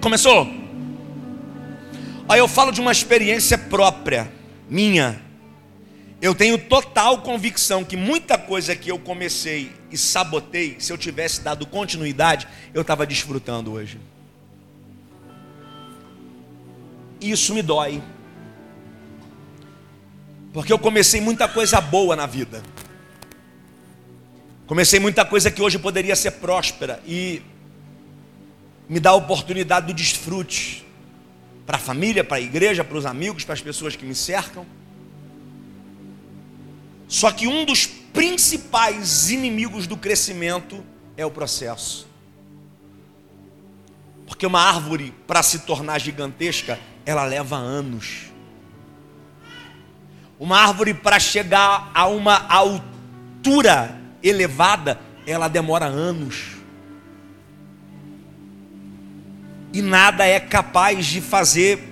Começou? 0.00 0.46
Aí 2.28 2.38
eu 2.38 2.48
falo 2.48 2.70
de 2.70 2.80
uma 2.80 2.92
experiência 2.92 3.58
própria, 3.58 4.32
minha. 4.68 5.20
Eu 6.22 6.34
tenho 6.34 6.58
total 6.58 7.22
convicção 7.22 7.84
que 7.84 7.96
muita 7.96 8.38
coisa 8.38 8.76
que 8.76 8.90
eu 8.90 8.98
comecei 8.98 9.72
e 9.90 9.96
sabotei, 9.96 10.76
se 10.78 10.92
eu 10.92 10.98
tivesse 10.98 11.40
dado 11.40 11.66
continuidade, 11.66 12.46
eu 12.72 12.82
estava 12.82 13.06
desfrutando 13.06 13.72
hoje. 13.72 13.98
Isso 17.20 17.52
me 17.54 17.62
dói. 17.62 18.02
Porque 20.52 20.72
eu 20.72 20.78
comecei 20.78 21.20
muita 21.20 21.48
coisa 21.48 21.80
boa 21.80 22.16
na 22.16 22.26
vida. 22.26 22.62
Comecei 24.66 25.00
muita 25.00 25.24
coisa 25.24 25.50
que 25.50 25.60
hoje 25.60 25.78
poderia 25.78 26.14
ser 26.14 26.32
próspera 26.32 27.02
e 27.06 27.42
me 28.90 28.98
dá 28.98 29.10
a 29.10 29.14
oportunidade 29.14 29.86
do 29.86 29.94
desfrute 29.94 30.84
para 31.64 31.76
a 31.76 31.80
família, 31.80 32.24
para 32.24 32.38
a 32.38 32.40
igreja, 32.40 32.82
para 32.82 32.98
os 32.98 33.06
amigos, 33.06 33.44
para 33.44 33.54
as 33.54 33.60
pessoas 33.60 33.94
que 33.94 34.04
me 34.04 34.16
cercam. 34.16 34.66
Só 37.06 37.30
que 37.30 37.46
um 37.46 37.64
dos 37.64 37.86
principais 37.86 39.30
inimigos 39.30 39.86
do 39.86 39.96
crescimento 39.96 40.84
é 41.16 41.24
o 41.24 41.30
processo. 41.30 42.08
Porque 44.26 44.44
uma 44.44 44.60
árvore, 44.60 45.14
para 45.24 45.40
se 45.44 45.60
tornar 45.60 46.00
gigantesca, 46.00 46.76
ela 47.06 47.24
leva 47.24 47.56
anos. 47.56 48.24
Uma 50.36 50.58
árvore, 50.58 50.94
para 50.94 51.20
chegar 51.20 51.92
a 51.94 52.08
uma 52.08 52.44
altura 52.48 54.00
elevada, 54.20 54.98
ela 55.24 55.46
demora 55.46 55.86
anos. 55.86 56.59
E 59.72 59.80
nada 59.82 60.26
é 60.26 60.40
capaz 60.40 61.06
de 61.06 61.20
fazer 61.20 61.90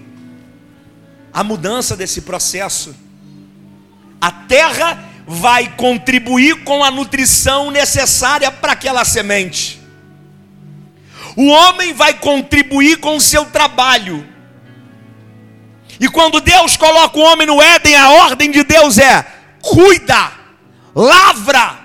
a 1.33 1.45
mudança 1.45 1.97
desse 1.97 2.23
processo. 2.23 2.95
A 4.21 4.31
terra 4.31 5.05
vai 5.27 5.69
contribuir 5.77 6.65
com 6.65 6.83
a 6.83 6.91
nutrição 6.91 7.71
necessária 7.71 8.51
para 8.51 8.73
aquela 8.73 9.05
semente. 9.05 9.81
O 11.37 11.47
homem 11.47 11.93
vai 11.93 12.15
contribuir 12.15 12.97
com 12.97 13.17
o 13.17 13.21
seu 13.21 13.45
trabalho. 13.45 14.27
E 16.01 16.09
quando 16.09 16.41
Deus 16.41 16.77
coloca 16.77 17.19
o 17.19 17.23
homem 17.23 17.47
no 17.47 17.61
Éden, 17.61 17.95
a 17.95 18.11
ordem 18.11 18.51
de 18.51 18.65
Deus 18.65 18.99
é: 18.99 19.25
cuida, 19.61 20.33
lavra, 20.95 21.79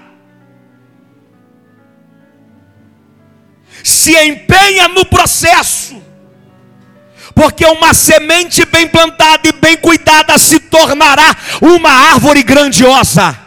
se 3.84 4.16
empenha 4.18 4.88
no 4.88 5.06
processo, 5.06 6.02
porque 7.36 7.66
uma 7.66 7.94
semente 7.94 8.66
bem 8.66 8.88
plantada 8.88 9.48
e 9.48 9.52
bem 9.52 9.76
cuidada 9.78 10.38
se 10.38 10.60
tornará 10.60 11.36
uma 11.62 11.92
árvore 11.92 12.42
grandiosa. 12.42 13.43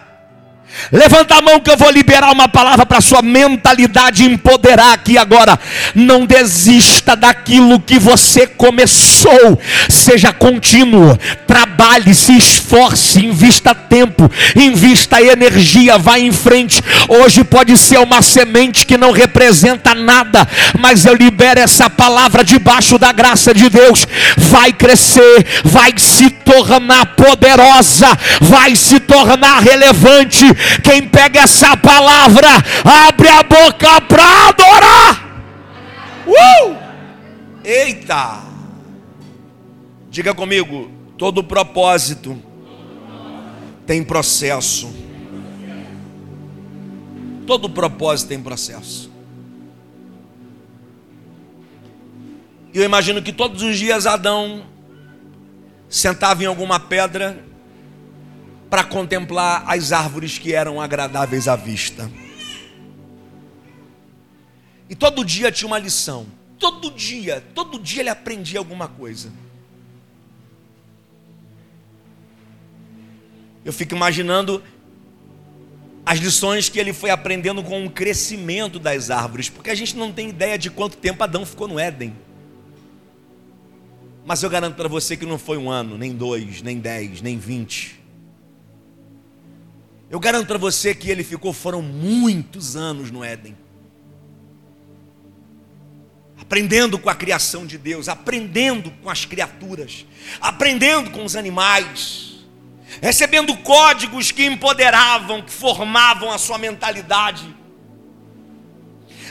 Levanta 0.93 1.37
a 1.37 1.43
mão 1.43 1.59
que 1.59 1.71
eu 1.71 1.77
vou 1.77 1.91
liberar 1.91 2.31
uma 2.31 2.49
palavra 2.49 2.87
para 2.87 3.01
sua 3.01 3.21
mentalidade 3.21 4.25
empoderar 4.25 4.93
aqui 4.93 5.19
agora. 5.19 5.59
Não 5.95 6.25
desista 6.25 7.17
daquilo 7.17 7.81
que 7.81 7.99
você 7.99 8.47
começou. 8.47 9.61
Seja 9.89 10.33
contínuo. 10.33 11.19
Trabalhe, 11.47 12.15
se 12.15 12.37
esforce, 12.37 13.25
invista 13.25 13.75
tempo, 13.75 14.31
invista 14.55 15.21
energia, 15.21 15.99
vá 15.99 16.19
em 16.19 16.33
frente. 16.33 16.83
Hoje 17.09 17.43
pode 17.43 17.77
ser 17.77 17.99
uma 17.99 18.23
semente 18.23 18.87
que 18.87 18.97
não 18.97 19.11
representa 19.11 19.95
nada, 19.95 20.47
mas 20.79 21.05
eu 21.05 21.15
libero 21.15 21.61
essa 21.61 21.91
palavra 21.91 22.45
debaixo 22.45 22.99
da 22.99 23.13
graça 23.13 23.53
de 23.53 23.69
Deus. 23.69 24.07
Vai 24.37 24.73
crescer, 24.73 25.47
vai 25.65 25.93
se 25.97 26.31
tornar 26.31 27.07
poderosa, 27.17 28.07
vai 28.41 28.77
se 28.77 29.01
tornar 29.01 29.61
relevante 29.61 30.45
quem 30.83 31.09
pega 31.09 31.41
essa 31.41 31.77
palavra, 31.77 32.49
abre 33.09 33.29
a 33.29 33.43
boca 33.43 34.01
para 34.03 34.49
adorar. 34.49 35.43
Uh! 36.27 36.77
Eita! 37.65 38.43
Diga 40.11 40.35
comigo, 40.35 40.91
todo 41.19 41.43
propósito 41.43 42.41
tem 43.87 44.03
processo. 44.03 44.95
Todo 47.47 47.71
propósito 47.71 48.29
tem 48.29 48.43
processo. 48.43 49.11
Eu 52.75 52.85
imagino 52.85 53.23
que 53.23 53.33
todos 53.33 53.63
os 53.63 53.79
dias 53.79 54.07
Adão 54.07 54.65
sentava 55.89 56.43
em 56.43 56.47
alguma 56.47 56.81
pedra 56.81 57.46
para 58.69 58.85
contemplar 58.85 59.65
as 59.67 59.93
árvores 59.93 60.39
que 60.39 60.53
eram 60.53 60.81
agradáveis 60.81 61.47
à 61.49 61.57
vista. 61.57 62.11
E 64.89 64.95
todo 64.95 65.25
dia 65.25 65.51
tinha 65.51 65.67
uma 65.67 65.79
lição. 65.79 66.27
Todo 66.59 66.91
dia, 66.91 67.45
todo 67.55 67.79
dia 67.79 68.03
ele 68.03 68.09
aprendia 68.09 68.59
alguma 68.59 68.89
coisa. 68.89 69.33
Eu 73.65 73.73
fico 73.73 73.95
imaginando 73.95 74.63
as 76.05 76.21
lições 76.21 76.69
que 76.69 76.79
ele 76.79 76.93
foi 76.93 77.11
aprendendo 77.11 77.65
com 77.65 77.85
o 77.85 77.91
crescimento 77.91 78.79
das 78.79 79.11
árvores, 79.11 79.49
porque 79.49 79.71
a 79.71 79.75
gente 79.75 79.97
não 79.97 80.13
tem 80.13 80.29
ideia 80.29 80.57
de 80.57 80.71
quanto 80.71 80.97
tempo 80.97 81.23
Adão 81.25 81.45
ficou 81.45 81.67
no 81.67 81.79
Éden. 81.79 82.17
Mas 84.25 84.43
eu 84.43 84.49
garanto 84.49 84.77
para 84.77 84.89
você 84.89 85.17
que 85.17 85.27
não 85.27 85.37
foi 85.37 85.57
um 85.57 85.69
ano, 85.69 85.99
nem 85.99 86.13
dois, 86.13 86.63
nem 86.63 86.79
dez, 86.79 87.21
nem 87.21 87.39
vinte. 87.39 88.01
Eu 90.09 90.21
garanto 90.21 90.47
para 90.47 90.59
você 90.59 90.95
que 90.95 91.11
ele 91.11 91.25
ficou, 91.25 91.53
foram 91.53 91.83
muitos 91.83 92.77
anos 92.77 93.11
no 93.11 93.25
Éden. 93.25 93.57
Aprendendo 96.41 96.99
com 96.99 97.11
a 97.11 97.15
criação 97.15 97.67
de 97.67 97.77
Deus, 97.77 98.09
aprendendo 98.09 98.91
com 99.03 99.11
as 99.11 99.25
criaturas, 99.25 100.07
aprendendo 100.41 101.11
com 101.11 101.25
os 101.25 101.35
animais, 101.35 102.37
recebendo 103.03 103.57
códigos 103.59 104.31
que 104.31 104.47
empoderavam, 104.47 105.43
que 105.43 105.53
formavam 105.53 106.31
a 106.31 106.39
sua 106.39 106.57
mentalidade. 106.57 107.55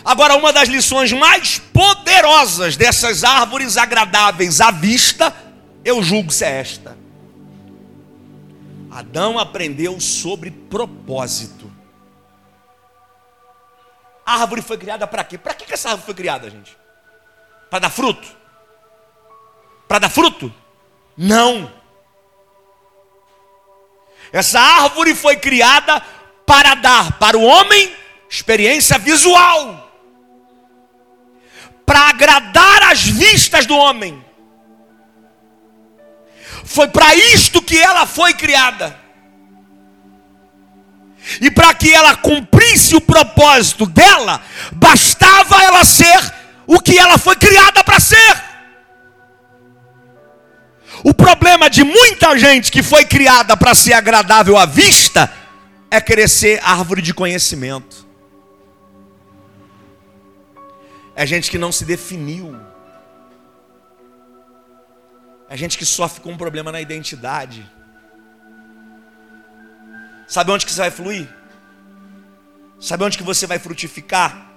Agora, 0.04 0.36
uma 0.36 0.52
das 0.52 0.68
lições 0.68 1.14
mais 1.14 1.58
poderosas 1.58 2.76
dessas 2.76 3.24
árvores 3.24 3.78
agradáveis 3.78 4.60
à 4.60 4.72
vista, 4.72 5.34
eu 5.86 6.04
julgo 6.04 6.32
ser 6.34 6.46
esta. 6.46 6.94
Adão 8.95 9.38
aprendeu 9.38 9.99
sobre 9.99 10.49
propósito. 10.49 11.69
A 14.25 14.39
árvore 14.39 14.62
foi 14.62 14.77
criada 14.77 15.05
para 15.05 15.21
quê? 15.21 15.38
Para 15.38 15.53
que 15.53 15.73
essa 15.73 15.89
árvore 15.89 16.05
foi 16.05 16.15
criada, 16.15 16.49
gente? 16.49 16.77
Para 17.69 17.79
dar 17.79 17.89
fruto? 17.89 18.25
Para 19.86 19.99
dar 19.99 20.10
fruto? 20.10 20.53
Não. 21.17 21.69
Essa 24.31 24.62
árvore 24.62 25.13
foi 25.13 25.36
criada 25.36 26.01
para 26.45 26.73
dar 26.75 27.19
para 27.19 27.38
o 27.38 27.43
homem 27.43 27.93
experiência 28.29 28.97
visual, 28.97 29.91
para 31.86 31.99
agradar 32.08 32.84
as 32.84 33.01
vistas 33.01 33.65
do 33.65 33.75
homem. 33.75 34.25
Foi 36.65 36.88
para 36.88 37.15
isto 37.15 37.62
que 37.62 37.78
ela 37.78 38.06
foi 38.06 38.34
criada. 38.34 38.99
E 41.39 41.49
para 41.49 41.73
que 41.73 41.93
ela 41.93 42.15
cumprisse 42.15 42.95
o 42.95 43.01
propósito 43.01 43.86
dela, 43.86 44.41
bastava 44.73 45.63
ela 45.63 45.84
ser 45.86 46.34
o 46.67 46.80
que 46.80 46.97
ela 46.97 47.17
foi 47.17 47.36
criada 47.36 47.84
para 47.84 47.99
ser. 47.99 48.43
O 51.04 51.13
problema 51.13 51.69
de 51.69 51.84
muita 51.84 52.38
gente 52.38 52.71
que 52.71 52.82
foi 52.82 53.06
criada 53.06 53.56
para 53.56 53.75
ser 53.75 53.93
agradável 53.93 54.58
à 54.58 54.65
vista 54.65 55.32
é 55.91 56.01
querer 56.01 56.28
ser 56.28 56.60
árvore 56.63 57.01
de 57.01 57.13
conhecimento. 57.13 58.06
É 61.15 61.25
gente 61.25 61.49
que 61.49 61.58
não 61.58 61.71
se 61.71 61.86
definiu. 61.86 62.60
A 65.56 65.58
gente 65.58 65.78
que 65.78 65.86
sofre 65.86 66.20
com 66.20 66.34
um 66.34 66.38
problema 66.38 66.70
na 66.70 66.82
identidade. 66.82 67.65
Sabe 70.28 70.52
onde 70.52 70.65
que 70.65 70.74
você 70.74 70.82
vai 70.82 70.91
fluir? 70.91 71.30
Sabe 72.78 73.06
onde 73.06 73.18
que 73.18 73.24
você 73.24 73.48
vai 73.48 73.58
frutificar? 73.58 74.52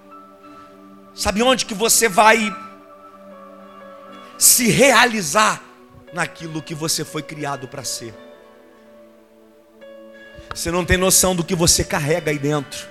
Sabe 1.14 1.40
onde 1.40 1.66
que 1.66 1.72
você 1.72 2.08
vai 2.08 2.52
se 4.36 4.68
realizar 4.70 5.62
naquilo 6.12 6.60
que 6.60 6.74
você 6.74 7.04
foi 7.04 7.22
criado 7.22 7.68
para 7.68 7.84
ser? 7.84 8.12
Você 10.52 10.68
não 10.72 10.84
tem 10.84 10.96
noção 10.96 11.36
do 11.36 11.44
que 11.44 11.54
você 11.54 11.84
carrega 11.84 12.32
aí 12.32 12.40
dentro. 12.40 12.88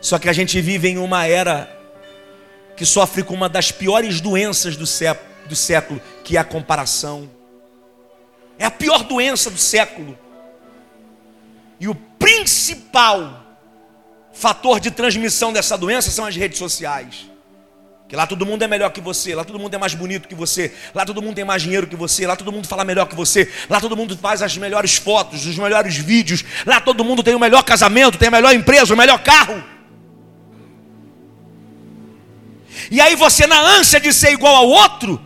Só 0.00 0.18
que 0.18 0.30
a 0.30 0.32
gente 0.32 0.58
vive 0.58 0.88
em 0.88 0.96
uma 0.96 1.26
era 1.26 1.68
que 2.74 2.86
sofre 2.86 3.22
com 3.22 3.34
uma 3.34 3.50
das 3.50 3.70
piores 3.70 4.22
doenças 4.22 4.74
do 4.74 4.86
século, 4.86 5.28
do 5.44 5.54
século, 5.54 6.00
que 6.24 6.36
é 6.36 6.40
a 6.40 6.44
comparação. 6.44 7.30
É 8.58 8.64
a 8.64 8.70
pior 8.70 9.04
doença 9.04 9.50
do 9.50 9.58
século. 9.58 10.18
E 11.78 11.86
o 11.86 11.94
principal 11.94 13.44
fator 14.32 14.80
de 14.80 14.90
transmissão 14.90 15.52
dessa 15.52 15.76
doença 15.76 16.10
são 16.10 16.24
as 16.24 16.34
redes 16.34 16.58
sociais. 16.58 17.30
Que 18.08 18.16
lá 18.16 18.26
todo 18.26 18.44
mundo 18.44 18.62
é 18.62 18.68
melhor 18.68 18.90
que 18.90 19.00
você, 19.00 19.34
lá 19.34 19.44
todo 19.44 19.58
mundo 19.58 19.74
é 19.74 19.78
mais 19.78 19.94
bonito 19.94 20.28
que 20.28 20.34
você, 20.34 20.72
lá 20.94 21.06
todo 21.06 21.22
mundo 21.22 21.34
tem 21.34 21.44
mais 21.44 21.62
dinheiro 21.62 21.86
que 21.86 21.96
você, 21.96 22.26
lá 22.26 22.36
todo 22.36 22.52
mundo 22.52 22.66
fala 22.66 22.84
melhor 22.84 23.06
que 23.06 23.14
você, 23.14 23.50
lá 23.68 23.80
todo 23.80 23.96
mundo 23.96 24.16
faz 24.16 24.42
as 24.42 24.56
melhores 24.56 24.96
fotos, 24.96 25.46
os 25.46 25.56
melhores 25.56 25.96
vídeos, 25.96 26.44
lá 26.66 26.80
todo 26.80 27.02
mundo 27.02 27.22
tem 27.22 27.34
o 27.34 27.40
melhor 27.40 27.62
casamento, 27.62 28.18
tem 28.18 28.28
a 28.28 28.30
melhor 28.30 28.54
empresa, 28.54 28.92
o 28.92 28.96
melhor 28.96 29.22
carro. 29.22 29.62
E 32.90 33.00
aí 33.00 33.16
você, 33.16 33.46
na 33.46 33.58
ânsia 33.58 33.98
de 33.98 34.12
ser 34.12 34.32
igual 34.32 34.54
ao 34.54 34.68
outro, 34.68 35.20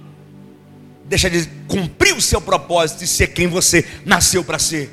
deixa 1.09 1.31
de 1.31 1.47
cumprir 1.67 2.15
o 2.15 2.21
seu 2.21 2.41
propósito 2.41 3.03
e 3.03 3.07
ser 3.07 3.29
quem 3.29 3.47
você 3.47 3.85
nasceu 4.05 4.45
para 4.45 4.59
ser. 4.59 4.93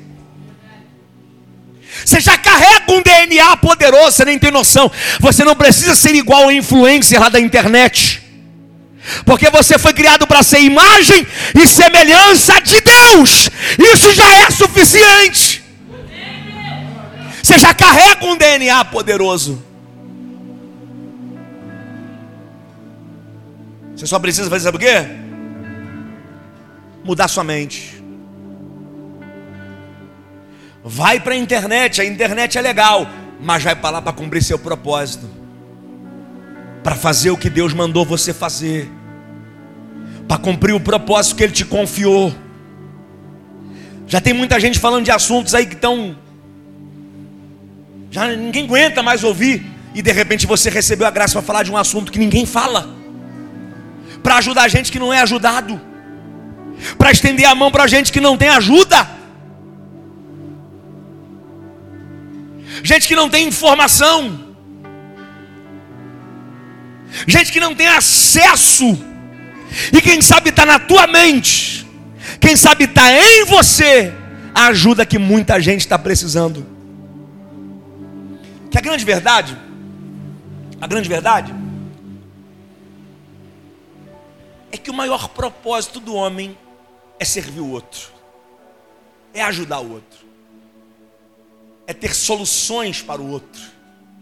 Você 2.04 2.20
já 2.20 2.36
carrega 2.36 2.92
um 2.92 3.02
DNA 3.02 3.56
poderoso, 3.58 4.12
você 4.12 4.24
nem 4.24 4.38
tem 4.38 4.50
noção. 4.50 4.90
Você 5.20 5.44
não 5.44 5.54
precisa 5.54 5.94
ser 5.94 6.14
igual 6.14 6.44
ao 6.44 6.52
influencer 6.52 7.20
lá 7.20 7.28
da 7.28 7.40
internet. 7.40 8.22
Porque 9.24 9.48
você 9.50 9.78
foi 9.78 9.92
criado 9.92 10.26
para 10.26 10.42
ser 10.42 10.60
imagem 10.60 11.26
e 11.54 11.66
semelhança 11.66 12.60
de 12.60 12.80
Deus. 12.80 13.50
Isso 13.78 14.12
já 14.12 14.30
é 14.34 14.50
suficiente. 14.50 15.62
Você 17.42 17.58
já 17.58 17.72
carrega 17.72 18.26
um 18.26 18.36
DNA 18.36 18.84
poderoso. 18.86 19.62
Você 23.94 24.06
só 24.06 24.18
precisa 24.18 24.50
fazer 24.50 24.64
sabe 24.64 24.76
o 24.76 24.80
quê? 24.80 25.25
Mudar 27.06 27.28
sua 27.28 27.44
mente. 27.44 28.02
Vai 30.82 31.20
para 31.20 31.34
a 31.34 31.36
internet, 31.36 32.00
a 32.00 32.04
internet 32.04 32.58
é 32.58 32.60
legal, 32.60 33.08
mas 33.40 33.62
vai 33.62 33.76
para 33.76 33.90
lá 33.90 34.02
para 34.02 34.12
cumprir 34.12 34.42
seu 34.42 34.58
propósito, 34.58 35.24
para 36.82 36.96
fazer 36.96 37.30
o 37.30 37.36
que 37.36 37.48
Deus 37.48 37.72
mandou 37.72 38.04
você 38.04 38.34
fazer, 38.34 38.90
para 40.26 40.36
cumprir 40.36 40.74
o 40.74 40.80
propósito 40.80 41.36
que 41.36 41.44
Ele 41.44 41.52
te 41.52 41.64
confiou. 41.64 42.34
Já 44.08 44.20
tem 44.20 44.32
muita 44.32 44.58
gente 44.58 44.80
falando 44.80 45.04
de 45.04 45.12
assuntos 45.12 45.54
aí 45.54 45.64
que 45.64 45.74
estão. 45.74 46.16
Já 48.10 48.34
ninguém 48.34 48.64
aguenta 48.64 49.00
mais 49.00 49.22
ouvir, 49.22 49.64
e 49.94 50.02
de 50.02 50.10
repente 50.10 50.44
você 50.44 50.70
recebeu 50.70 51.06
a 51.06 51.10
graça 51.10 51.34
para 51.34 51.42
falar 51.42 51.62
de 51.62 51.70
um 51.70 51.76
assunto 51.76 52.10
que 52.10 52.18
ninguém 52.18 52.44
fala, 52.44 52.88
para 54.24 54.38
ajudar 54.38 54.66
gente 54.66 54.90
que 54.90 54.98
não 54.98 55.12
é 55.12 55.20
ajudado, 55.20 55.80
para 56.98 57.10
estender 57.10 57.46
a 57.46 57.54
mão 57.54 57.70
para 57.70 57.86
gente 57.86 58.12
que 58.12 58.20
não 58.20 58.36
tem 58.36 58.48
ajuda. 58.48 59.16
gente 62.82 63.08
que 63.08 63.16
não 63.16 63.28
tem 63.28 63.48
informação, 63.48 64.54
gente 67.26 67.52
que 67.52 67.60
não 67.60 67.74
tem 67.74 67.88
acesso, 67.88 68.98
e 69.92 70.00
quem 70.00 70.22
sabe 70.22 70.50
está 70.50 70.64
na 70.64 70.78
tua 70.78 71.06
mente, 71.06 71.86
quem 72.40 72.56
sabe 72.56 72.84
está 72.84 73.12
em 73.12 73.44
você, 73.44 74.12
a 74.54 74.68
ajuda 74.68 75.04
que 75.04 75.18
muita 75.18 75.60
gente 75.60 75.80
está 75.80 75.98
precisando. 75.98 76.64
Que 78.70 78.78
a 78.78 78.80
grande 78.80 79.04
verdade, 79.04 79.56
a 80.80 80.86
grande 80.86 81.08
verdade, 81.08 81.54
é 84.70 84.76
que 84.76 84.90
o 84.90 84.94
maior 84.94 85.28
propósito 85.28 86.00
do 86.00 86.14
homem 86.14 86.56
é 87.18 87.24
servir 87.24 87.60
o 87.60 87.70
outro, 87.70 88.10
é 89.32 89.42
ajudar 89.42 89.80
o 89.80 89.92
outro 89.92 90.26
é 91.86 91.94
ter 91.94 92.14
soluções 92.14 93.00
para 93.00 93.22
o 93.22 93.30
outro. 93.30 93.62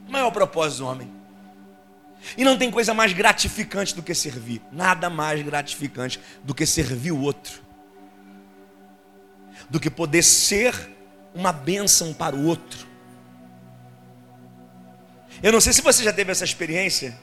O 0.06 0.12
maior 0.12 0.30
propósito 0.30 0.80
do 0.80 0.86
homem. 0.86 1.10
E 2.36 2.44
não 2.44 2.56
tem 2.58 2.70
coisa 2.70 2.92
mais 2.92 3.12
gratificante 3.12 3.94
do 3.94 4.02
que 4.02 4.14
servir. 4.14 4.60
Nada 4.70 5.08
mais 5.08 5.42
gratificante 5.42 6.20
do 6.42 6.54
que 6.54 6.66
servir 6.66 7.12
o 7.12 7.20
outro. 7.20 7.62
Do 9.70 9.80
que 9.80 9.88
poder 9.88 10.22
ser 10.22 10.90
uma 11.34 11.52
bênção 11.52 12.12
para 12.12 12.36
o 12.36 12.44
outro. 12.44 12.86
Eu 15.42 15.52
não 15.52 15.60
sei 15.60 15.72
se 15.72 15.82
você 15.82 16.02
já 16.02 16.12
teve 16.12 16.30
essa 16.30 16.44
experiência 16.44 17.18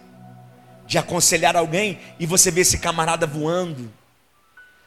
de 0.86 0.98
aconselhar 0.98 1.56
alguém 1.56 2.00
e 2.20 2.26
você 2.26 2.52
vê 2.52 2.62
esse 2.62 2.80
camarada 2.80 3.26
voando 3.26 3.92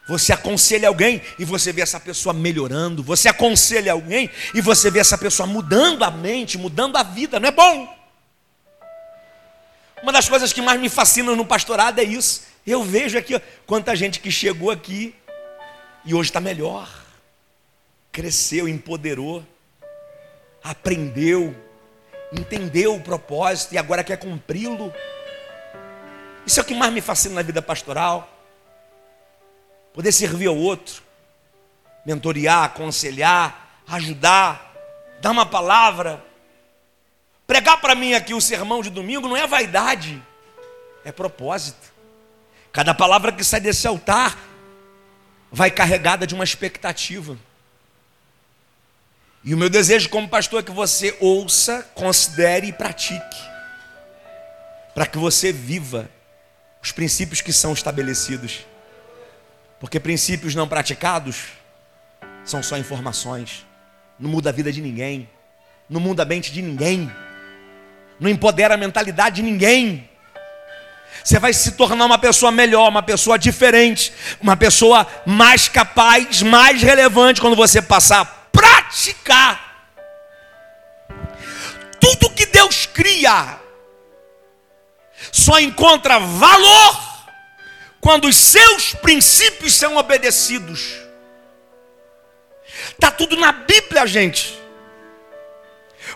você 0.06 0.32
aconselha 0.32 0.88
alguém 0.88 1.22
e 1.38 1.44
você 1.44 1.72
vê 1.72 1.80
essa 1.80 1.98
pessoa 1.98 2.34
melhorando. 2.34 3.02
Você 3.02 3.28
aconselha 3.28 3.92
alguém 3.92 4.30
e 4.52 4.60
você 4.60 4.90
vê 4.90 4.98
essa 4.98 5.16
pessoa 5.16 5.46
mudando 5.46 6.02
a 6.02 6.10
mente, 6.10 6.58
mudando 6.58 6.96
a 6.96 7.02
vida. 7.02 7.40
Não 7.40 7.48
é 7.48 7.52
bom? 7.52 7.96
Uma 10.02 10.12
das 10.12 10.28
coisas 10.28 10.52
que 10.52 10.60
mais 10.60 10.78
me 10.78 10.90
fascina 10.90 11.34
no 11.34 11.46
pastorado 11.46 11.98
é 12.00 12.04
isso. 12.04 12.42
Eu 12.66 12.82
vejo 12.82 13.16
aqui 13.16 13.40
quanta 13.66 13.96
gente 13.96 14.20
que 14.20 14.30
chegou 14.30 14.70
aqui 14.70 15.14
e 16.04 16.12
hoje 16.12 16.28
está 16.28 16.40
melhor, 16.40 16.86
cresceu, 18.12 18.68
empoderou, 18.68 19.42
aprendeu, 20.62 21.54
entendeu 22.30 22.94
o 22.94 23.00
propósito 23.00 23.74
e 23.74 23.78
agora 23.78 24.04
quer 24.04 24.18
cumpri-lo. 24.18 24.92
Isso 26.46 26.60
é 26.60 26.62
o 26.62 26.66
que 26.66 26.74
mais 26.74 26.92
me 26.92 27.00
fascina 27.00 27.36
na 27.36 27.42
vida 27.42 27.62
pastoral 27.62 28.33
poder 29.94 30.10
servir 30.12 30.48
ao 30.48 30.56
outro, 30.56 31.02
mentorear, 32.04 32.64
aconselhar, 32.64 33.80
ajudar, 33.86 34.74
dar 35.20 35.30
uma 35.30 35.46
palavra. 35.46 36.22
Pregar 37.46 37.80
para 37.80 37.94
mim 37.94 38.12
aqui 38.12 38.34
o 38.34 38.40
sermão 38.40 38.82
de 38.82 38.90
domingo 38.90 39.28
não 39.28 39.36
é 39.36 39.46
vaidade, 39.46 40.20
é 41.04 41.12
propósito. 41.12 41.94
Cada 42.72 42.92
palavra 42.92 43.30
que 43.30 43.44
sai 43.44 43.60
desse 43.60 43.86
altar 43.86 44.36
vai 45.50 45.70
carregada 45.70 46.26
de 46.26 46.34
uma 46.34 46.42
expectativa. 46.42 47.38
E 49.44 49.54
o 49.54 49.56
meu 49.56 49.70
desejo 49.70 50.08
como 50.08 50.28
pastor 50.28 50.60
é 50.60 50.62
que 50.64 50.72
você 50.72 51.16
ouça, 51.20 51.82
considere 51.94 52.66
e 52.66 52.72
pratique. 52.72 53.36
Para 54.92 55.06
que 55.06 55.18
você 55.18 55.52
viva 55.52 56.10
os 56.82 56.90
princípios 56.90 57.40
que 57.40 57.52
são 57.52 57.72
estabelecidos. 57.72 58.64
Porque 59.84 60.00
princípios 60.00 60.54
não 60.54 60.66
praticados 60.66 61.48
são 62.42 62.62
só 62.62 62.78
informações. 62.78 63.66
Não 64.18 64.30
muda 64.30 64.48
a 64.48 64.52
vida 64.52 64.72
de 64.72 64.80
ninguém. 64.80 65.28
Não 65.90 66.00
muda 66.00 66.22
a 66.22 66.24
mente 66.24 66.50
de 66.50 66.62
ninguém. 66.62 67.12
Não 68.18 68.30
empodera 68.30 68.72
a 68.72 68.78
mentalidade 68.78 69.36
de 69.36 69.42
ninguém. 69.42 70.08
Você 71.22 71.38
vai 71.38 71.52
se 71.52 71.72
tornar 71.72 72.06
uma 72.06 72.18
pessoa 72.18 72.50
melhor, 72.50 72.88
uma 72.88 73.02
pessoa 73.02 73.38
diferente, 73.38 74.10
uma 74.40 74.56
pessoa 74.56 75.06
mais 75.26 75.68
capaz, 75.68 76.40
mais 76.40 76.80
relevante 76.80 77.38
quando 77.38 77.54
você 77.54 77.82
passar 77.82 78.22
a 78.22 78.24
praticar. 78.24 79.84
Tudo 82.00 82.30
que 82.30 82.46
Deus 82.46 82.86
cria 82.86 83.60
só 85.30 85.60
encontra 85.60 86.18
valor 86.18 87.13
quando 88.04 88.28
os 88.28 88.36
seus 88.36 88.92
princípios 88.92 89.72
são 89.72 89.96
obedecidos. 89.96 90.92
Está 92.90 93.10
tudo 93.10 93.34
na 93.34 93.50
Bíblia, 93.50 94.06
gente. 94.06 94.54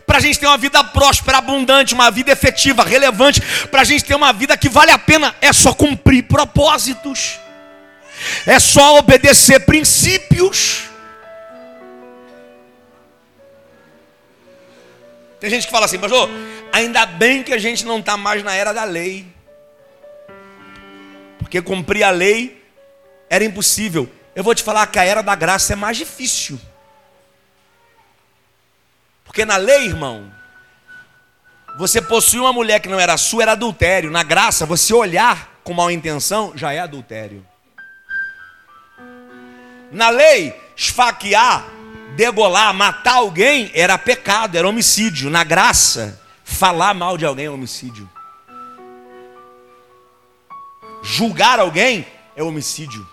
Para 0.06 0.18
a 0.18 0.20
gente 0.20 0.38
ter 0.38 0.46
uma 0.46 0.58
vida 0.58 0.84
próspera, 0.84 1.38
abundante, 1.38 1.94
uma 1.94 2.10
vida 2.10 2.30
efetiva, 2.30 2.84
relevante, 2.84 3.40
para 3.70 3.80
a 3.80 3.84
gente 3.84 4.04
ter 4.04 4.14
uma 4.14 4.34
vida 4.34 4.54
que 4.54 4.68
vale 4.68 4.90
a 4.90 4.98
pena, 4.98 5.34
é 5.40 5.50
só 5.50 5.72
cumprir 5.72 6.24
propósitos, 6.24 7.38
é 8.44 8.60
só 8.60 8.98
obedecer 8.98 9.60
princípios. 9.60 10.82
Tem 15.40 15.48
gente 15.48 15.64
que 15.64 15.72
fala 15.72 15.86
assim, 15.86 15.98
pastor, 15.98 16.28
ainda 16.70 17.06
bem 17.06 17.42
que 17.42 17.54
a 17.54 17.58
gente 17.58 17.86
não 17.86 17.98
está 17.98 18.14
mais 18.14 18.42
na 18.42 18.54
era 18.54 18.74
da 18.74 18.84
lei 18.84 19.37
porque 21.48 21.62
cumprir 21.62 22.02
a 22.02 22.10
lei 22.10 22.62
era 23.30 23.42
impossível. 23.42 24.06
Eu 24.36 24.44
vou 24.44 24.54
te 24.54 24.62
falar 24.62 24.86
que 24.86 24.98
a 24.98 25.04
era 25.04 25.22
da 25.22 25.34
graça 25.34 25.72
é 25.72 25.76
mais 25.76 25.96
difícil. 25.96 26.60
Porque 29.24 29.46
na 29.46 29.56
lei, 29.56 29.86
irmão, 29.86 30.30
você 31.78 32.02
possui 32.02 32.38
uma 32.38 32.52
mulher 32.52 32.80
que 32.80 32.88
não 32.88 33.00
era 33.00 33.16
sua, 33.16 33.44
era 33.44 33.52
adultério. 33.52 34.10
Na 34.10 34.22
graça, 34.22 34.66
você 34.66 34.92
olhar 34.92 35.58
com 35.64 35.72
mal 35.72 35.90
intenção 35.90 36.52
já 36.54 36.70
é 36.70 36.80
adultério. 36.80 37.44
Na 39.90 40.10
lei, 40.10 40.54
esfaquear, 40.76 41.66
degolar, 42.14 42.74
matar 42.74 43.14
alguém 43.14 43.70
era 43.72 43.96
pecado, 43.96 44.58
era 44.58 44.68
homicídio. 44.68 45.30
Na 45.30 45.44
graça, 45.44 46.20
falar 46.44 46.92
mal 46.92 47.16
de 47.16 47.24
alguém 47.24 47.46
é 47.46 47.50
homicídio. 47.50 48.06
Julgar 51.02 51.58
alguém 51.58 52.06
é 52.36 52.42
homicídio. 52.42 53.06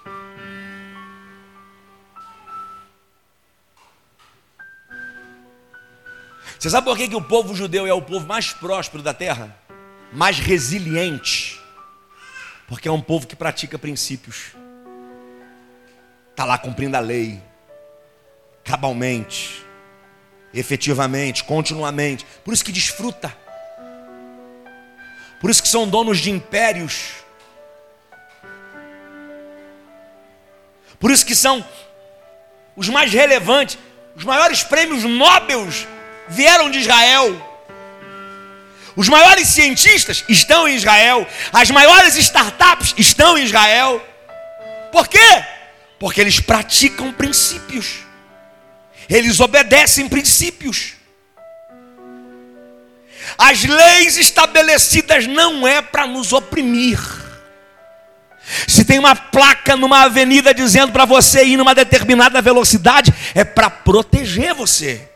Você 6.65 6.69
sabe 6.69 6.85
por 6.85 6.97
que, 6.97 7.07
que 7.07 7.15
o 7.15 7.21
povo 7.21 7.53
judeu 7.53 7.85
é 7.85 7.93
o 7.93 8.01
povo 8.01 8.25
mais 8.25 8.51
próspero 8.51 9.03
da 9.03 9.13
terra? 9.13 9.55
Mais 10.11 10.39
resiliente. 10.39 11.61
Porque 12.67 12.87
é 12.87 12.91
um 12.91 13.01
povo 13.01 13.27
que 13.27 13.35
pratica 13.35 13.77
princípios. 13.77 14.53
Está 16.31 16.43
lá 16.43 16.57
cumprindo 16.57 16.97
a 16.97 16.99
lei. 16.99 17.39
Cabalmente. 18.63 19.63
Efetivamente, 20.53 21.43
continuamente. 21.43 22.25
Por 22.43 22.53
isso 22.53 22.65
que 22.65 22.71
desfruta. 22.71 23.35
Por 25.39 25.51
isso 25.51 25.61
que 25.61 25.69
são 25.69 25.87
donos 25.87 26.17
de 26.17 26.31
impérios. 26.31 27.24
Por 30.99 31.11
isso 31.11 31.25
que 31.25 31.35
são 31.35 31.65
os 32.75 32.89
mais 32.89 33.11
relevantes, 33.11 33.77
os 34.15 34.23
maiores 34.23 34.63
prêmios 34.63 35.03
Nobel 35.03 35.67
vieram 36.27 36.69
de 36.69 36.79
Israel. 36.79 37.53
Os 38.95 39.09
maiores 39.09 39.49
cientistas 39.49 40.23
estão 40.29 40.67
em 40.67 40.75
Israel. 40.75 41.27
As 41.51 41.69
maiores 41.69 42.15
startups 42.15 42.93
estão 42.97 43.37
em 43.37 43.43
Israel. 43.43 44.05
Por 44.91 45.07
quê? 45.07 45.43
Porque 45.99 46.21
eles 46.21 46.39
praticam 46.39 47.11
princípios. 47.11 48.05
Eles 49.09 49.39
obedecem 49.39 50.07
princípios. 50.07 50.93
As 53.37 53.63
leis 53.63 54.17
estabelecidas 54.17 55.27
não 55.27 55.67
é 55.67 55.81
para 55.81 56.07
nos 56.07 56.31
oprimir. 56.31 56.99
Se 58.67 58.83
tem 58.83 58.97
uma 58.97 59.15
placa 59.15 59.75
numa 59.75 60.03
avenida 60.03 60.53
dizendo 60.53 60.91
para 60.91 61.05
você 61.05 61.45
ir 61.45 61.57
numa 61.57 61.75
determinada 61.75 62.41
velocidade, 62.41 63.13
é 63.33 63.43
para 63.43 63.69
proteger 63.69 64.53
você. 64.53 65.09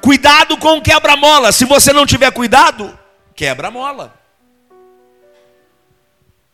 Cuidado 0.00 0.56
com 0.56 0.80
quebra-mola. 0.80 1.50
Se 1.50 1.64
você 1.64 1.92
não 1.92 2.06
tiver 2.06 2.30
cuidado, 2.30 2.96
quebra 3.34 3.68
a 3.68 3.70
mola. 3.70 4.14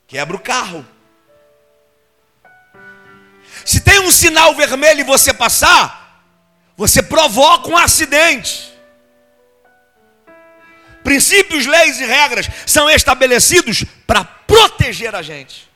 Quebra 0.06 0.36
o 0.36 0.40
carro. 0.40 0.86
Se 3.64 3.80
tem 3.80 4.00
um 4.00 4.10
sinal 4.10 4.54
vermelho 4.54 5.00
e 5.00 5.04
você 5.04 5.34
passar, 5.34 6.24
você 6.76 7.02
provoca 7.02 7.68
um 7.68 7.76
acidente. 7.76 8.72
Princípios, 11.04 11.66
leis 11.66 12.00
e 12.00 12.04
regras 12.04 12.48
são 12.66 12.88
estabelecidos 12.88 13.84
para 14.06 14.24
proteger 14.24 15.14
a 15.14 15.22
gente. 15.22 15.69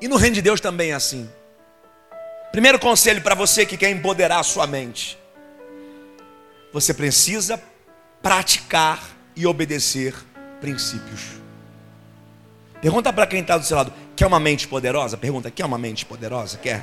E 0.00 0.08
no 0.08 0.16
reino 0.16 0.34
de 0.34 0.42
Deus 0.42 0.60
também 0.60 0.90
é 0.90 0.94
assim. 0.94 1.28
Primeiro 2.52 2.78
conselho 2.78 3.22
para 3.22 3.34
você 3.34 3.66
que 3.66 3.76
quer 3.76 3.90
empoderar 3.90 4.40
a 4.40 4.42
sua 4.42 4.66
mente: 4.66 5.18
você 6.72 6.92
precisa 6.92 7.62
praticar 8.22 9.02
e 9.34 9.46
obedecer 9.46 10.14
princípios. 10.60 11.20
Pergunta 12.80 13.12
para 13.12 13.26
quem 13.26 13.40
está 13.40 13.56
do 13.56 13.64
seu 13.64 13.76
lado: 13.76 13.92
quer 14.14 14.26
uma 14.26 14.40
mente 14.40 14.68
poderosa? 14.68 15.16
Pergunta: 15.16 15.50
quer 15.50 15.64
uma 15.64 15.78
mente 15.78 16.04
poderosa? 16.04 16.58
Quer? 16.58 16.82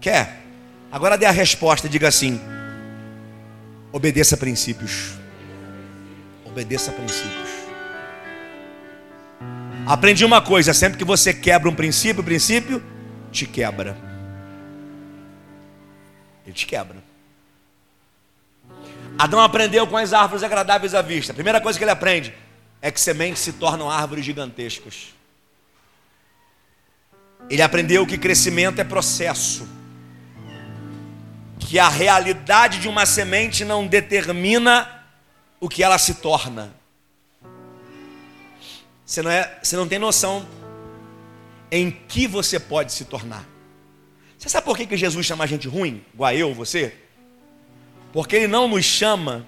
Quer? 0.00 0.42
Agora 0.90 1.18
dê 1.18 1.26
a 1.26 1.30
resposta 1.30 1.86
e 1.86 1.90
diga 1.90 2.08
assim: 2.08 2.40
obedeça 3.92 4.36
princípios. 4.36 5.14
Obedeça 6.44 6.90
princípios. 6.92 7.67
Aprendi 9.88 10.22
uma 10.22 10.42
coisa: 10.42 10.74
sempre 10.74 10.98
que 10.98 11.04
você 11.04 11.32
quebra 11.32 11.66
um 11.66 11.74
princípio, 11.74 12.20
o 12.20 12.24
princípio 12.24 12.84
te 13.32 13.46
quebra. 13.46 13.96
Ele 16.44 16.54
te 16.54 16.66
quebra. 16.66 16.96
Adão 19.18 19.40
aprendeu 19.40 19.86
com 19.86 19.96
as 19.96 20.12
árvores 20.12 20.42
agradáveis 20.42 20.94
à 20.94 21.00
vista. 21.00 21.32
A 21.32 21.34
primeira 21.34 21.58
coisa 21.58 21.78
que 21.78 21.84
ele 21.84 21.90
aprende 21.90 22.34
é 22.82 22.90
que 22.90 23.00
sementes 23.00 23.42
se 23.42 23.54
tornam 23.54 23.90
árvores 23.90 24.26
gigantescas. 24.26 25.14
Ele 27.48 27.62
aprendeu 27.62 28.06
que 28.06 28.18
crescimento 28.18 28.78
é 28.80 28.84
processo. 28.84 29.66
Que 31.58 31.78
a 31.78 31.88
realidade 31.88 32.78
de 32.78 32.88
uma 32.88 33.06
semente 33.06 33.64
não 33.64 33.86
determina 33.86 34.86
o 35.58 35.68
que 35.68 35.82
ela 35.82 35.98
se 35.98 36.14
torna. 36.14 36.72
Você 39.08 39.22
não, 39.22 39.30
é, 39.30 39.58
você 39.62 39.74
não 39.74 39.88
tem 39.88 39.98
noção 39.98 40.46
em 41.72 41.90
que 41.90 42.26
você 42.26 42.60
pode 42.60 42.92
se 42.92 43.06
tornar. 43.06 43.42
Você 44.36 44.50
sabe 44.50 44.66
por 44.66 44.76
que, 44.76 44.86
que 44.86 44.98
Jesus 44.98 45.24
chama 45.24 45.44
a 45.44 45.46
gente 45.46 45.66
ruim, 45.66 46.04
igual 46.12 46.30
eu, 46.34 46.52
você? 46.52 46.94
Porque 48.12 48.36
Ele 48.36 48.46
não 48.46 48.68
nos 48.68 48.84
chama 48.84 49.46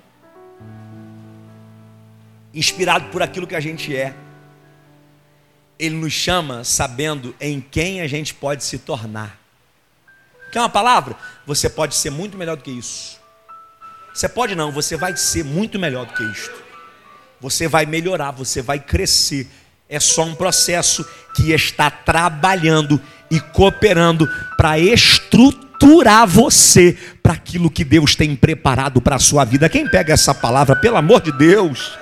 inspirado 2.55 3.11
por 3.11 3.23
aquilo 3.23 3.47
que 3.47 3.55
a 3.55 3.61
gente 3.61 3.95
é. 3.95 4.15
Ele 5.79 5.95
nos 5.95 6.15
chama 6.15 6.65
sabendo 6.65 7.37
em 7.39 7.61
quem 7.61 8.01
a 8.01 8.07
gente 8.07 8.33
pode 8.33 8.65
se 8.65 8.79
tornar. 8.79 9.39
Quer 10.51 10.61
uma 10.61 10.71
palavra? 10.71 11.15
Você 11.45 11.69
pode 11.69 11.95
ser 11.97 12.09
muito 12.09 12.35
melhor 12.39 12.57
do 12.57 12.63
que 12.63 12.71
isso. 12.71 13.21
Você 14.15 14.27
pode 14.27 14.55
não, 14.55 14.73
você 14.73 14.97
vai 14.97 15.15
ser 15.19 15.45
muito 15.45 15.79
melhor 15.79 16.07
do 16.07 16.15
que 16.15 16.23
isto. 16.23 16.70
Você 17.41 17.67
vai 17.67 17.87
melhorar, 17.87 18.33
você 18.33 18.61
vai 18.61 18.79
crescer. 18.79 19.49
É 19.89 19.99
só 19.99 20.25
um 20.25 20.35
processo 20.35 21.05
que 21.35 21.53
está 21.53 21.91
trabalhando 21.91 23.01
e 23.31 23.41
cooperando 23.41 24.29
para 24.57 24.79
estruturar 24.79 26.27
você 26.27 26.97
para 27.23 27.33
aquilo 27.33 27.71
que 27.71 27.85
Deus 27.85 28.15
tem 28.15 28.37
preparado 28.37 29.01
para 29.01 29.17
a 29.17 29.21
sua 29.21 29.45
vida. 29.45 29.69
Quem 29.69 29.89
pega 29.89 30.13
essa 30.13 30.35
palavra, 30.35 30.77
pelo 30.77 30.97
amor 30.97 31.23
de 31.23 31.33
Deus? 31.33 31.99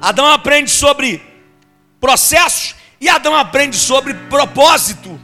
Adão 0.00 0.26
aprende 0.30 0.70
sobre 0.70 1.22
processos 2.00 2.74
e 3.00 3.08
Adão 3.08 3.34
aprende 3.34 3.76
sobre 3.76 4.14
propósito. 4.14 5.18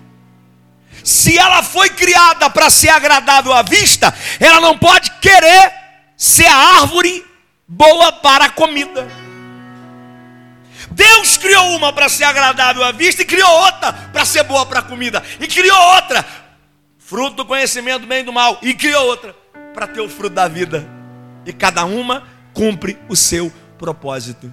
Se 1.04 1.36
ela 1.36 1.62
foi 1.62 1.90
criada 1.90 2.48
para 2.48 2.70
ser 2.70 2.88
agradável 2.88 3.52
à 3.52 3.62
vista, 3.62 4.12
ela 4.40 4.60
não 4.60 4.78
pode 4.78 5.10
querer 5.20 5.81
ser 6.22 6.46
a 6.46 6.80
árvore 6.80 7.26
boa 7.66 8.12
para 8.12 8.44
a 8.44 8.50
comida. 8.50 9.08
Deus 10.92 11.36
criou 11.36 11.74
uma 11.74 11.92
para 11.92 12.08
ser 12.08 12.22
agradável 12.22 12.84
à 12.84 12.92
vista 12.92 13.22
e 13.22 13.24
criou 13.24 13.50
outra 13.50 13.92
para 13.92 14.24
ser 14.24 14.44
boa 14.44 14.64
para 14.64 14.78
a 14.78 14.82
comida. 14.82 15.20
E 15.40 15.48
criou 15.48 15.76
outra, 15.96 16.24
fruto 16.96 17.38
do 17.38 17.44
conhecimento 17.44 18.02
do 18.02 18.06
bem 18.06 18.20
e 18.20 18.22
do 18.22 18.32
mal. 18.32 18.56
E 18.62 18.72
criou 18.72 19.04
outra 19.06 19.34
para 19.74 19.88
ter 19.88 20.00
o 20.00 20.08
fruto 20.08 20.36
da 20.36 20.46
vida. 20.46 20.88
E 21.44 21.52
cada 21.52 21.84
uma 21.84 22.22
cumpre 22.54 22.96
o 23.08 23.16
seu 23.16 23.52
propósito. 23.76 24.52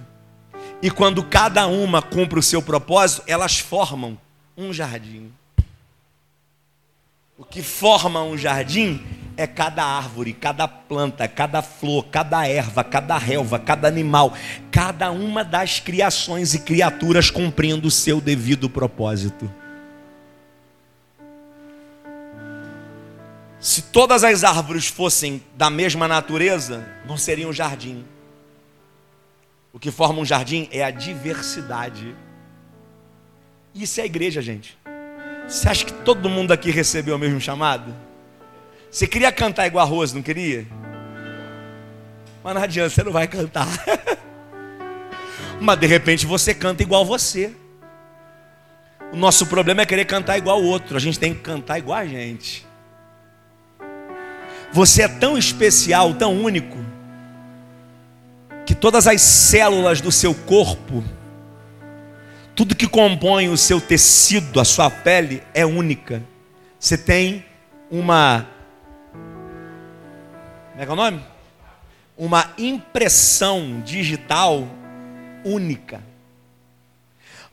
E 0.82 0.90
quando 0.90 1.22
cada 1.22 1.68
uma 1.68 2.02
cumpre 2.02 2.40
o 2.40 2.42
seu 2.42 2.60
propósito, 2.60 3.22
elas 3.28 3.60
formam 3.60 4.18
um 4.56 4.72
jardim. 4.72 5.32
O 7.38 7.44
que 7.44 7.62
forma 7.62 8.24
um 8.24 8.36
jardim 8.36 9.19
é 9.40 9.46
cada 9.46 9.82
árvore, 9.82 10.34
cada 10.34 10.68
planta, 10.68 11.26
cada 11.26 11.62
flor, 11.62 12.08
cada 12.08 12.46
erva, 12.46 12.84
cada 12.84 13.16
relva, 13.16 13.58
cada 13.58 13.88
animal, 13.88 14.34
cada 14.70 15.10
uma 15.10 15.42
das 15.42 15.80
criações 15.80 16.52
e 16.52 16.58
criaturas 16.58 17.30
cumprindo 17.30 17.88
o 17.88 17.90
seu 17.90 18.20
devido 18.20 18.68
propósito. 18.68 19.50
Se 23.58 23.80
todas 23.80 24.24
as 24.24 24.44
árvores 24.44 24.86
fossem 24.88 25.42
da 25.56 25.70
mesma 25.70 26.06
natureza, 26.06 26.86
não 27.06 27.16
seria 27.16 27.48
um 27.48 27.52
jardim. 27.52 28.04
O 29.72 29.78
que 29.78 29.90
forma 29.90 30.20
um 30.20 30.24
jardim 30.24 30.68
é 30.70 30.84
a 30.84 30.90
diversidade. 30.90 32.14
Isso 33.74 34.00
é 34.00 34.02
a 34.02 34.06
igreja, 34.06 34.42
gente. 34.42 34.76
Você 35.48 35.66
acha 35.66 35.84
que 35.86 35.92
todo 35.92 36.28
mundo 36.28 36.52
aqui 36.52 36.70
recebeu 36.70 37.16
o 37.16 37.18
mesmo 37.18 37.40
chamado? 37.40 38.09
Você 38.90 39.06
queria 39.06 39.30
cantar 39.30 39.66
igual 39.66 39.86
a 39.86 39.88
Rose, 39.88 40.14
não 40.14 40.22
queria? 40.22 40.66
Mas 42.42 42.54
não 42.54 42.62
adianta, 42.62 42.90
você 42.90 43.04
não 43.04 43.12
vai 43.12 43.28
cantar. 43.28 43.68
Mas 45.60 45.78
de 45.78 45.86
repente 45.86 46.26
você 46.26 46.54
canta 46.54 46.82
igual 46.82 47.04
você. 47.04 47.52
O 49.12 49.16
nosso 49.16 49.46
problema 49.46 49.82
é 49.82 49.86
querer 49.86 50.06
cantar 50.06 50.38
igual 50.38 50.60
o 50.60 50.64
outro. 50.64 50.96
A 50.96 51.00
gente 51.00 51.18
tem 51.18 51.34
que 51.34 51.40
cantar 51.40 51.78
igual 51.78 51.98
a 51.98 52.06
gente. 52.06 52.66
Você 54.72 55.02
é 55.02 55.08
tão 55.08 55.36
especial, 55.36 56.14
tão 56.14 56.32
único, 56.32 56.78
que 58.64 58.74
todas 58.74 59.08
as 59.08 59.20
células 59.20 60.00
do 60.00 60.12
seu 60.12 60.32
corpo, 60.32 61.02
tudo 62.54 62.76
que 62.76 62.86
compõe 62.86 63.48
o 63.48 63.56
seu 63.56 63.80
tecido, 63.80 64.60
a 64.60 64.64
sua 64.64 64.88
pele, 64.88 65.42
é 65.52 65.66
única. 65.66 66.22
Você 66.78 66.96
tem 66.96 67.44
uma. 67.90 68.46
Como 70.80 70.84
é 70.84 70.86
que 70.86 70.90
é 70.90 70.94
o 70.94 70.96
nome? 70.96 71.24
Uma 72.16 72.54
impressão 72.56 73.82
digital 73.82 74.66
única. 75.44 76.02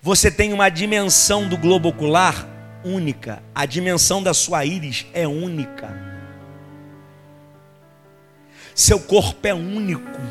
Você 0.02 0.32
tem 0.32 0.54
uma 0.54 0.70
dimensão 0.70 1.50
do 1.50 1.58
globo 1.58 1.90
ocular 1.90 2.48
única. 2.86 3.44
A 3.54 3.66
dimensão 3.66 4.24
da 4.24 4.34
sua 4.34 4.64
íris 4.64 5.06
é 5.14 5.28
única. 5.28 5.94
Seu 8.74 8.98
corpo 8.98 9.46
é 9.46 9.54
único. 9.54 10.22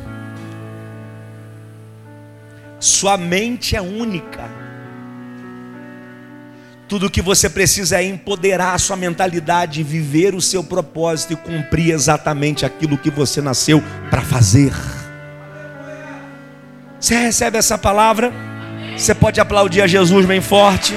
Sua 2.80 3.18
mente 3.18 3.76
é 3.76 3.82
única. 3.82 4.48
Tudo 6.88 7.06
o 7.06 7.10
que 7.10 7.20
você 7.20 7.50
precisa 7.50 8.00
é 8.00 8.04
empoderar 8.04 8.74
a 8.74 8.78
sua 8.78 8.96
mentalidade, 8.96 9.82
viver 9.82 10.34
o 10.34 10.40
seu 10.40 10.62
propósito 10.62 11.32
e 11.32 11.36
cumprir 11.36 11.90
exatamente 11.90 12.64
aquilo 12.64 12.96
que 12.96 13.10
você 13.10 13.40
nasceu 13.40 13.82
para 14.08 14.22
fazer. 14.22 14.72
Você 17.00 17.16
recebe 17.16 17.58
essa 17.58 17.76
palavra? 17.76 18.32
Você 18.96 19.14
pode 19.14 19.40
aplaudir 19.40 19.82
a 19.82 19.86
Jesus 19.86 20.24
bem 20.26 20.40
forte. 20.40 20.94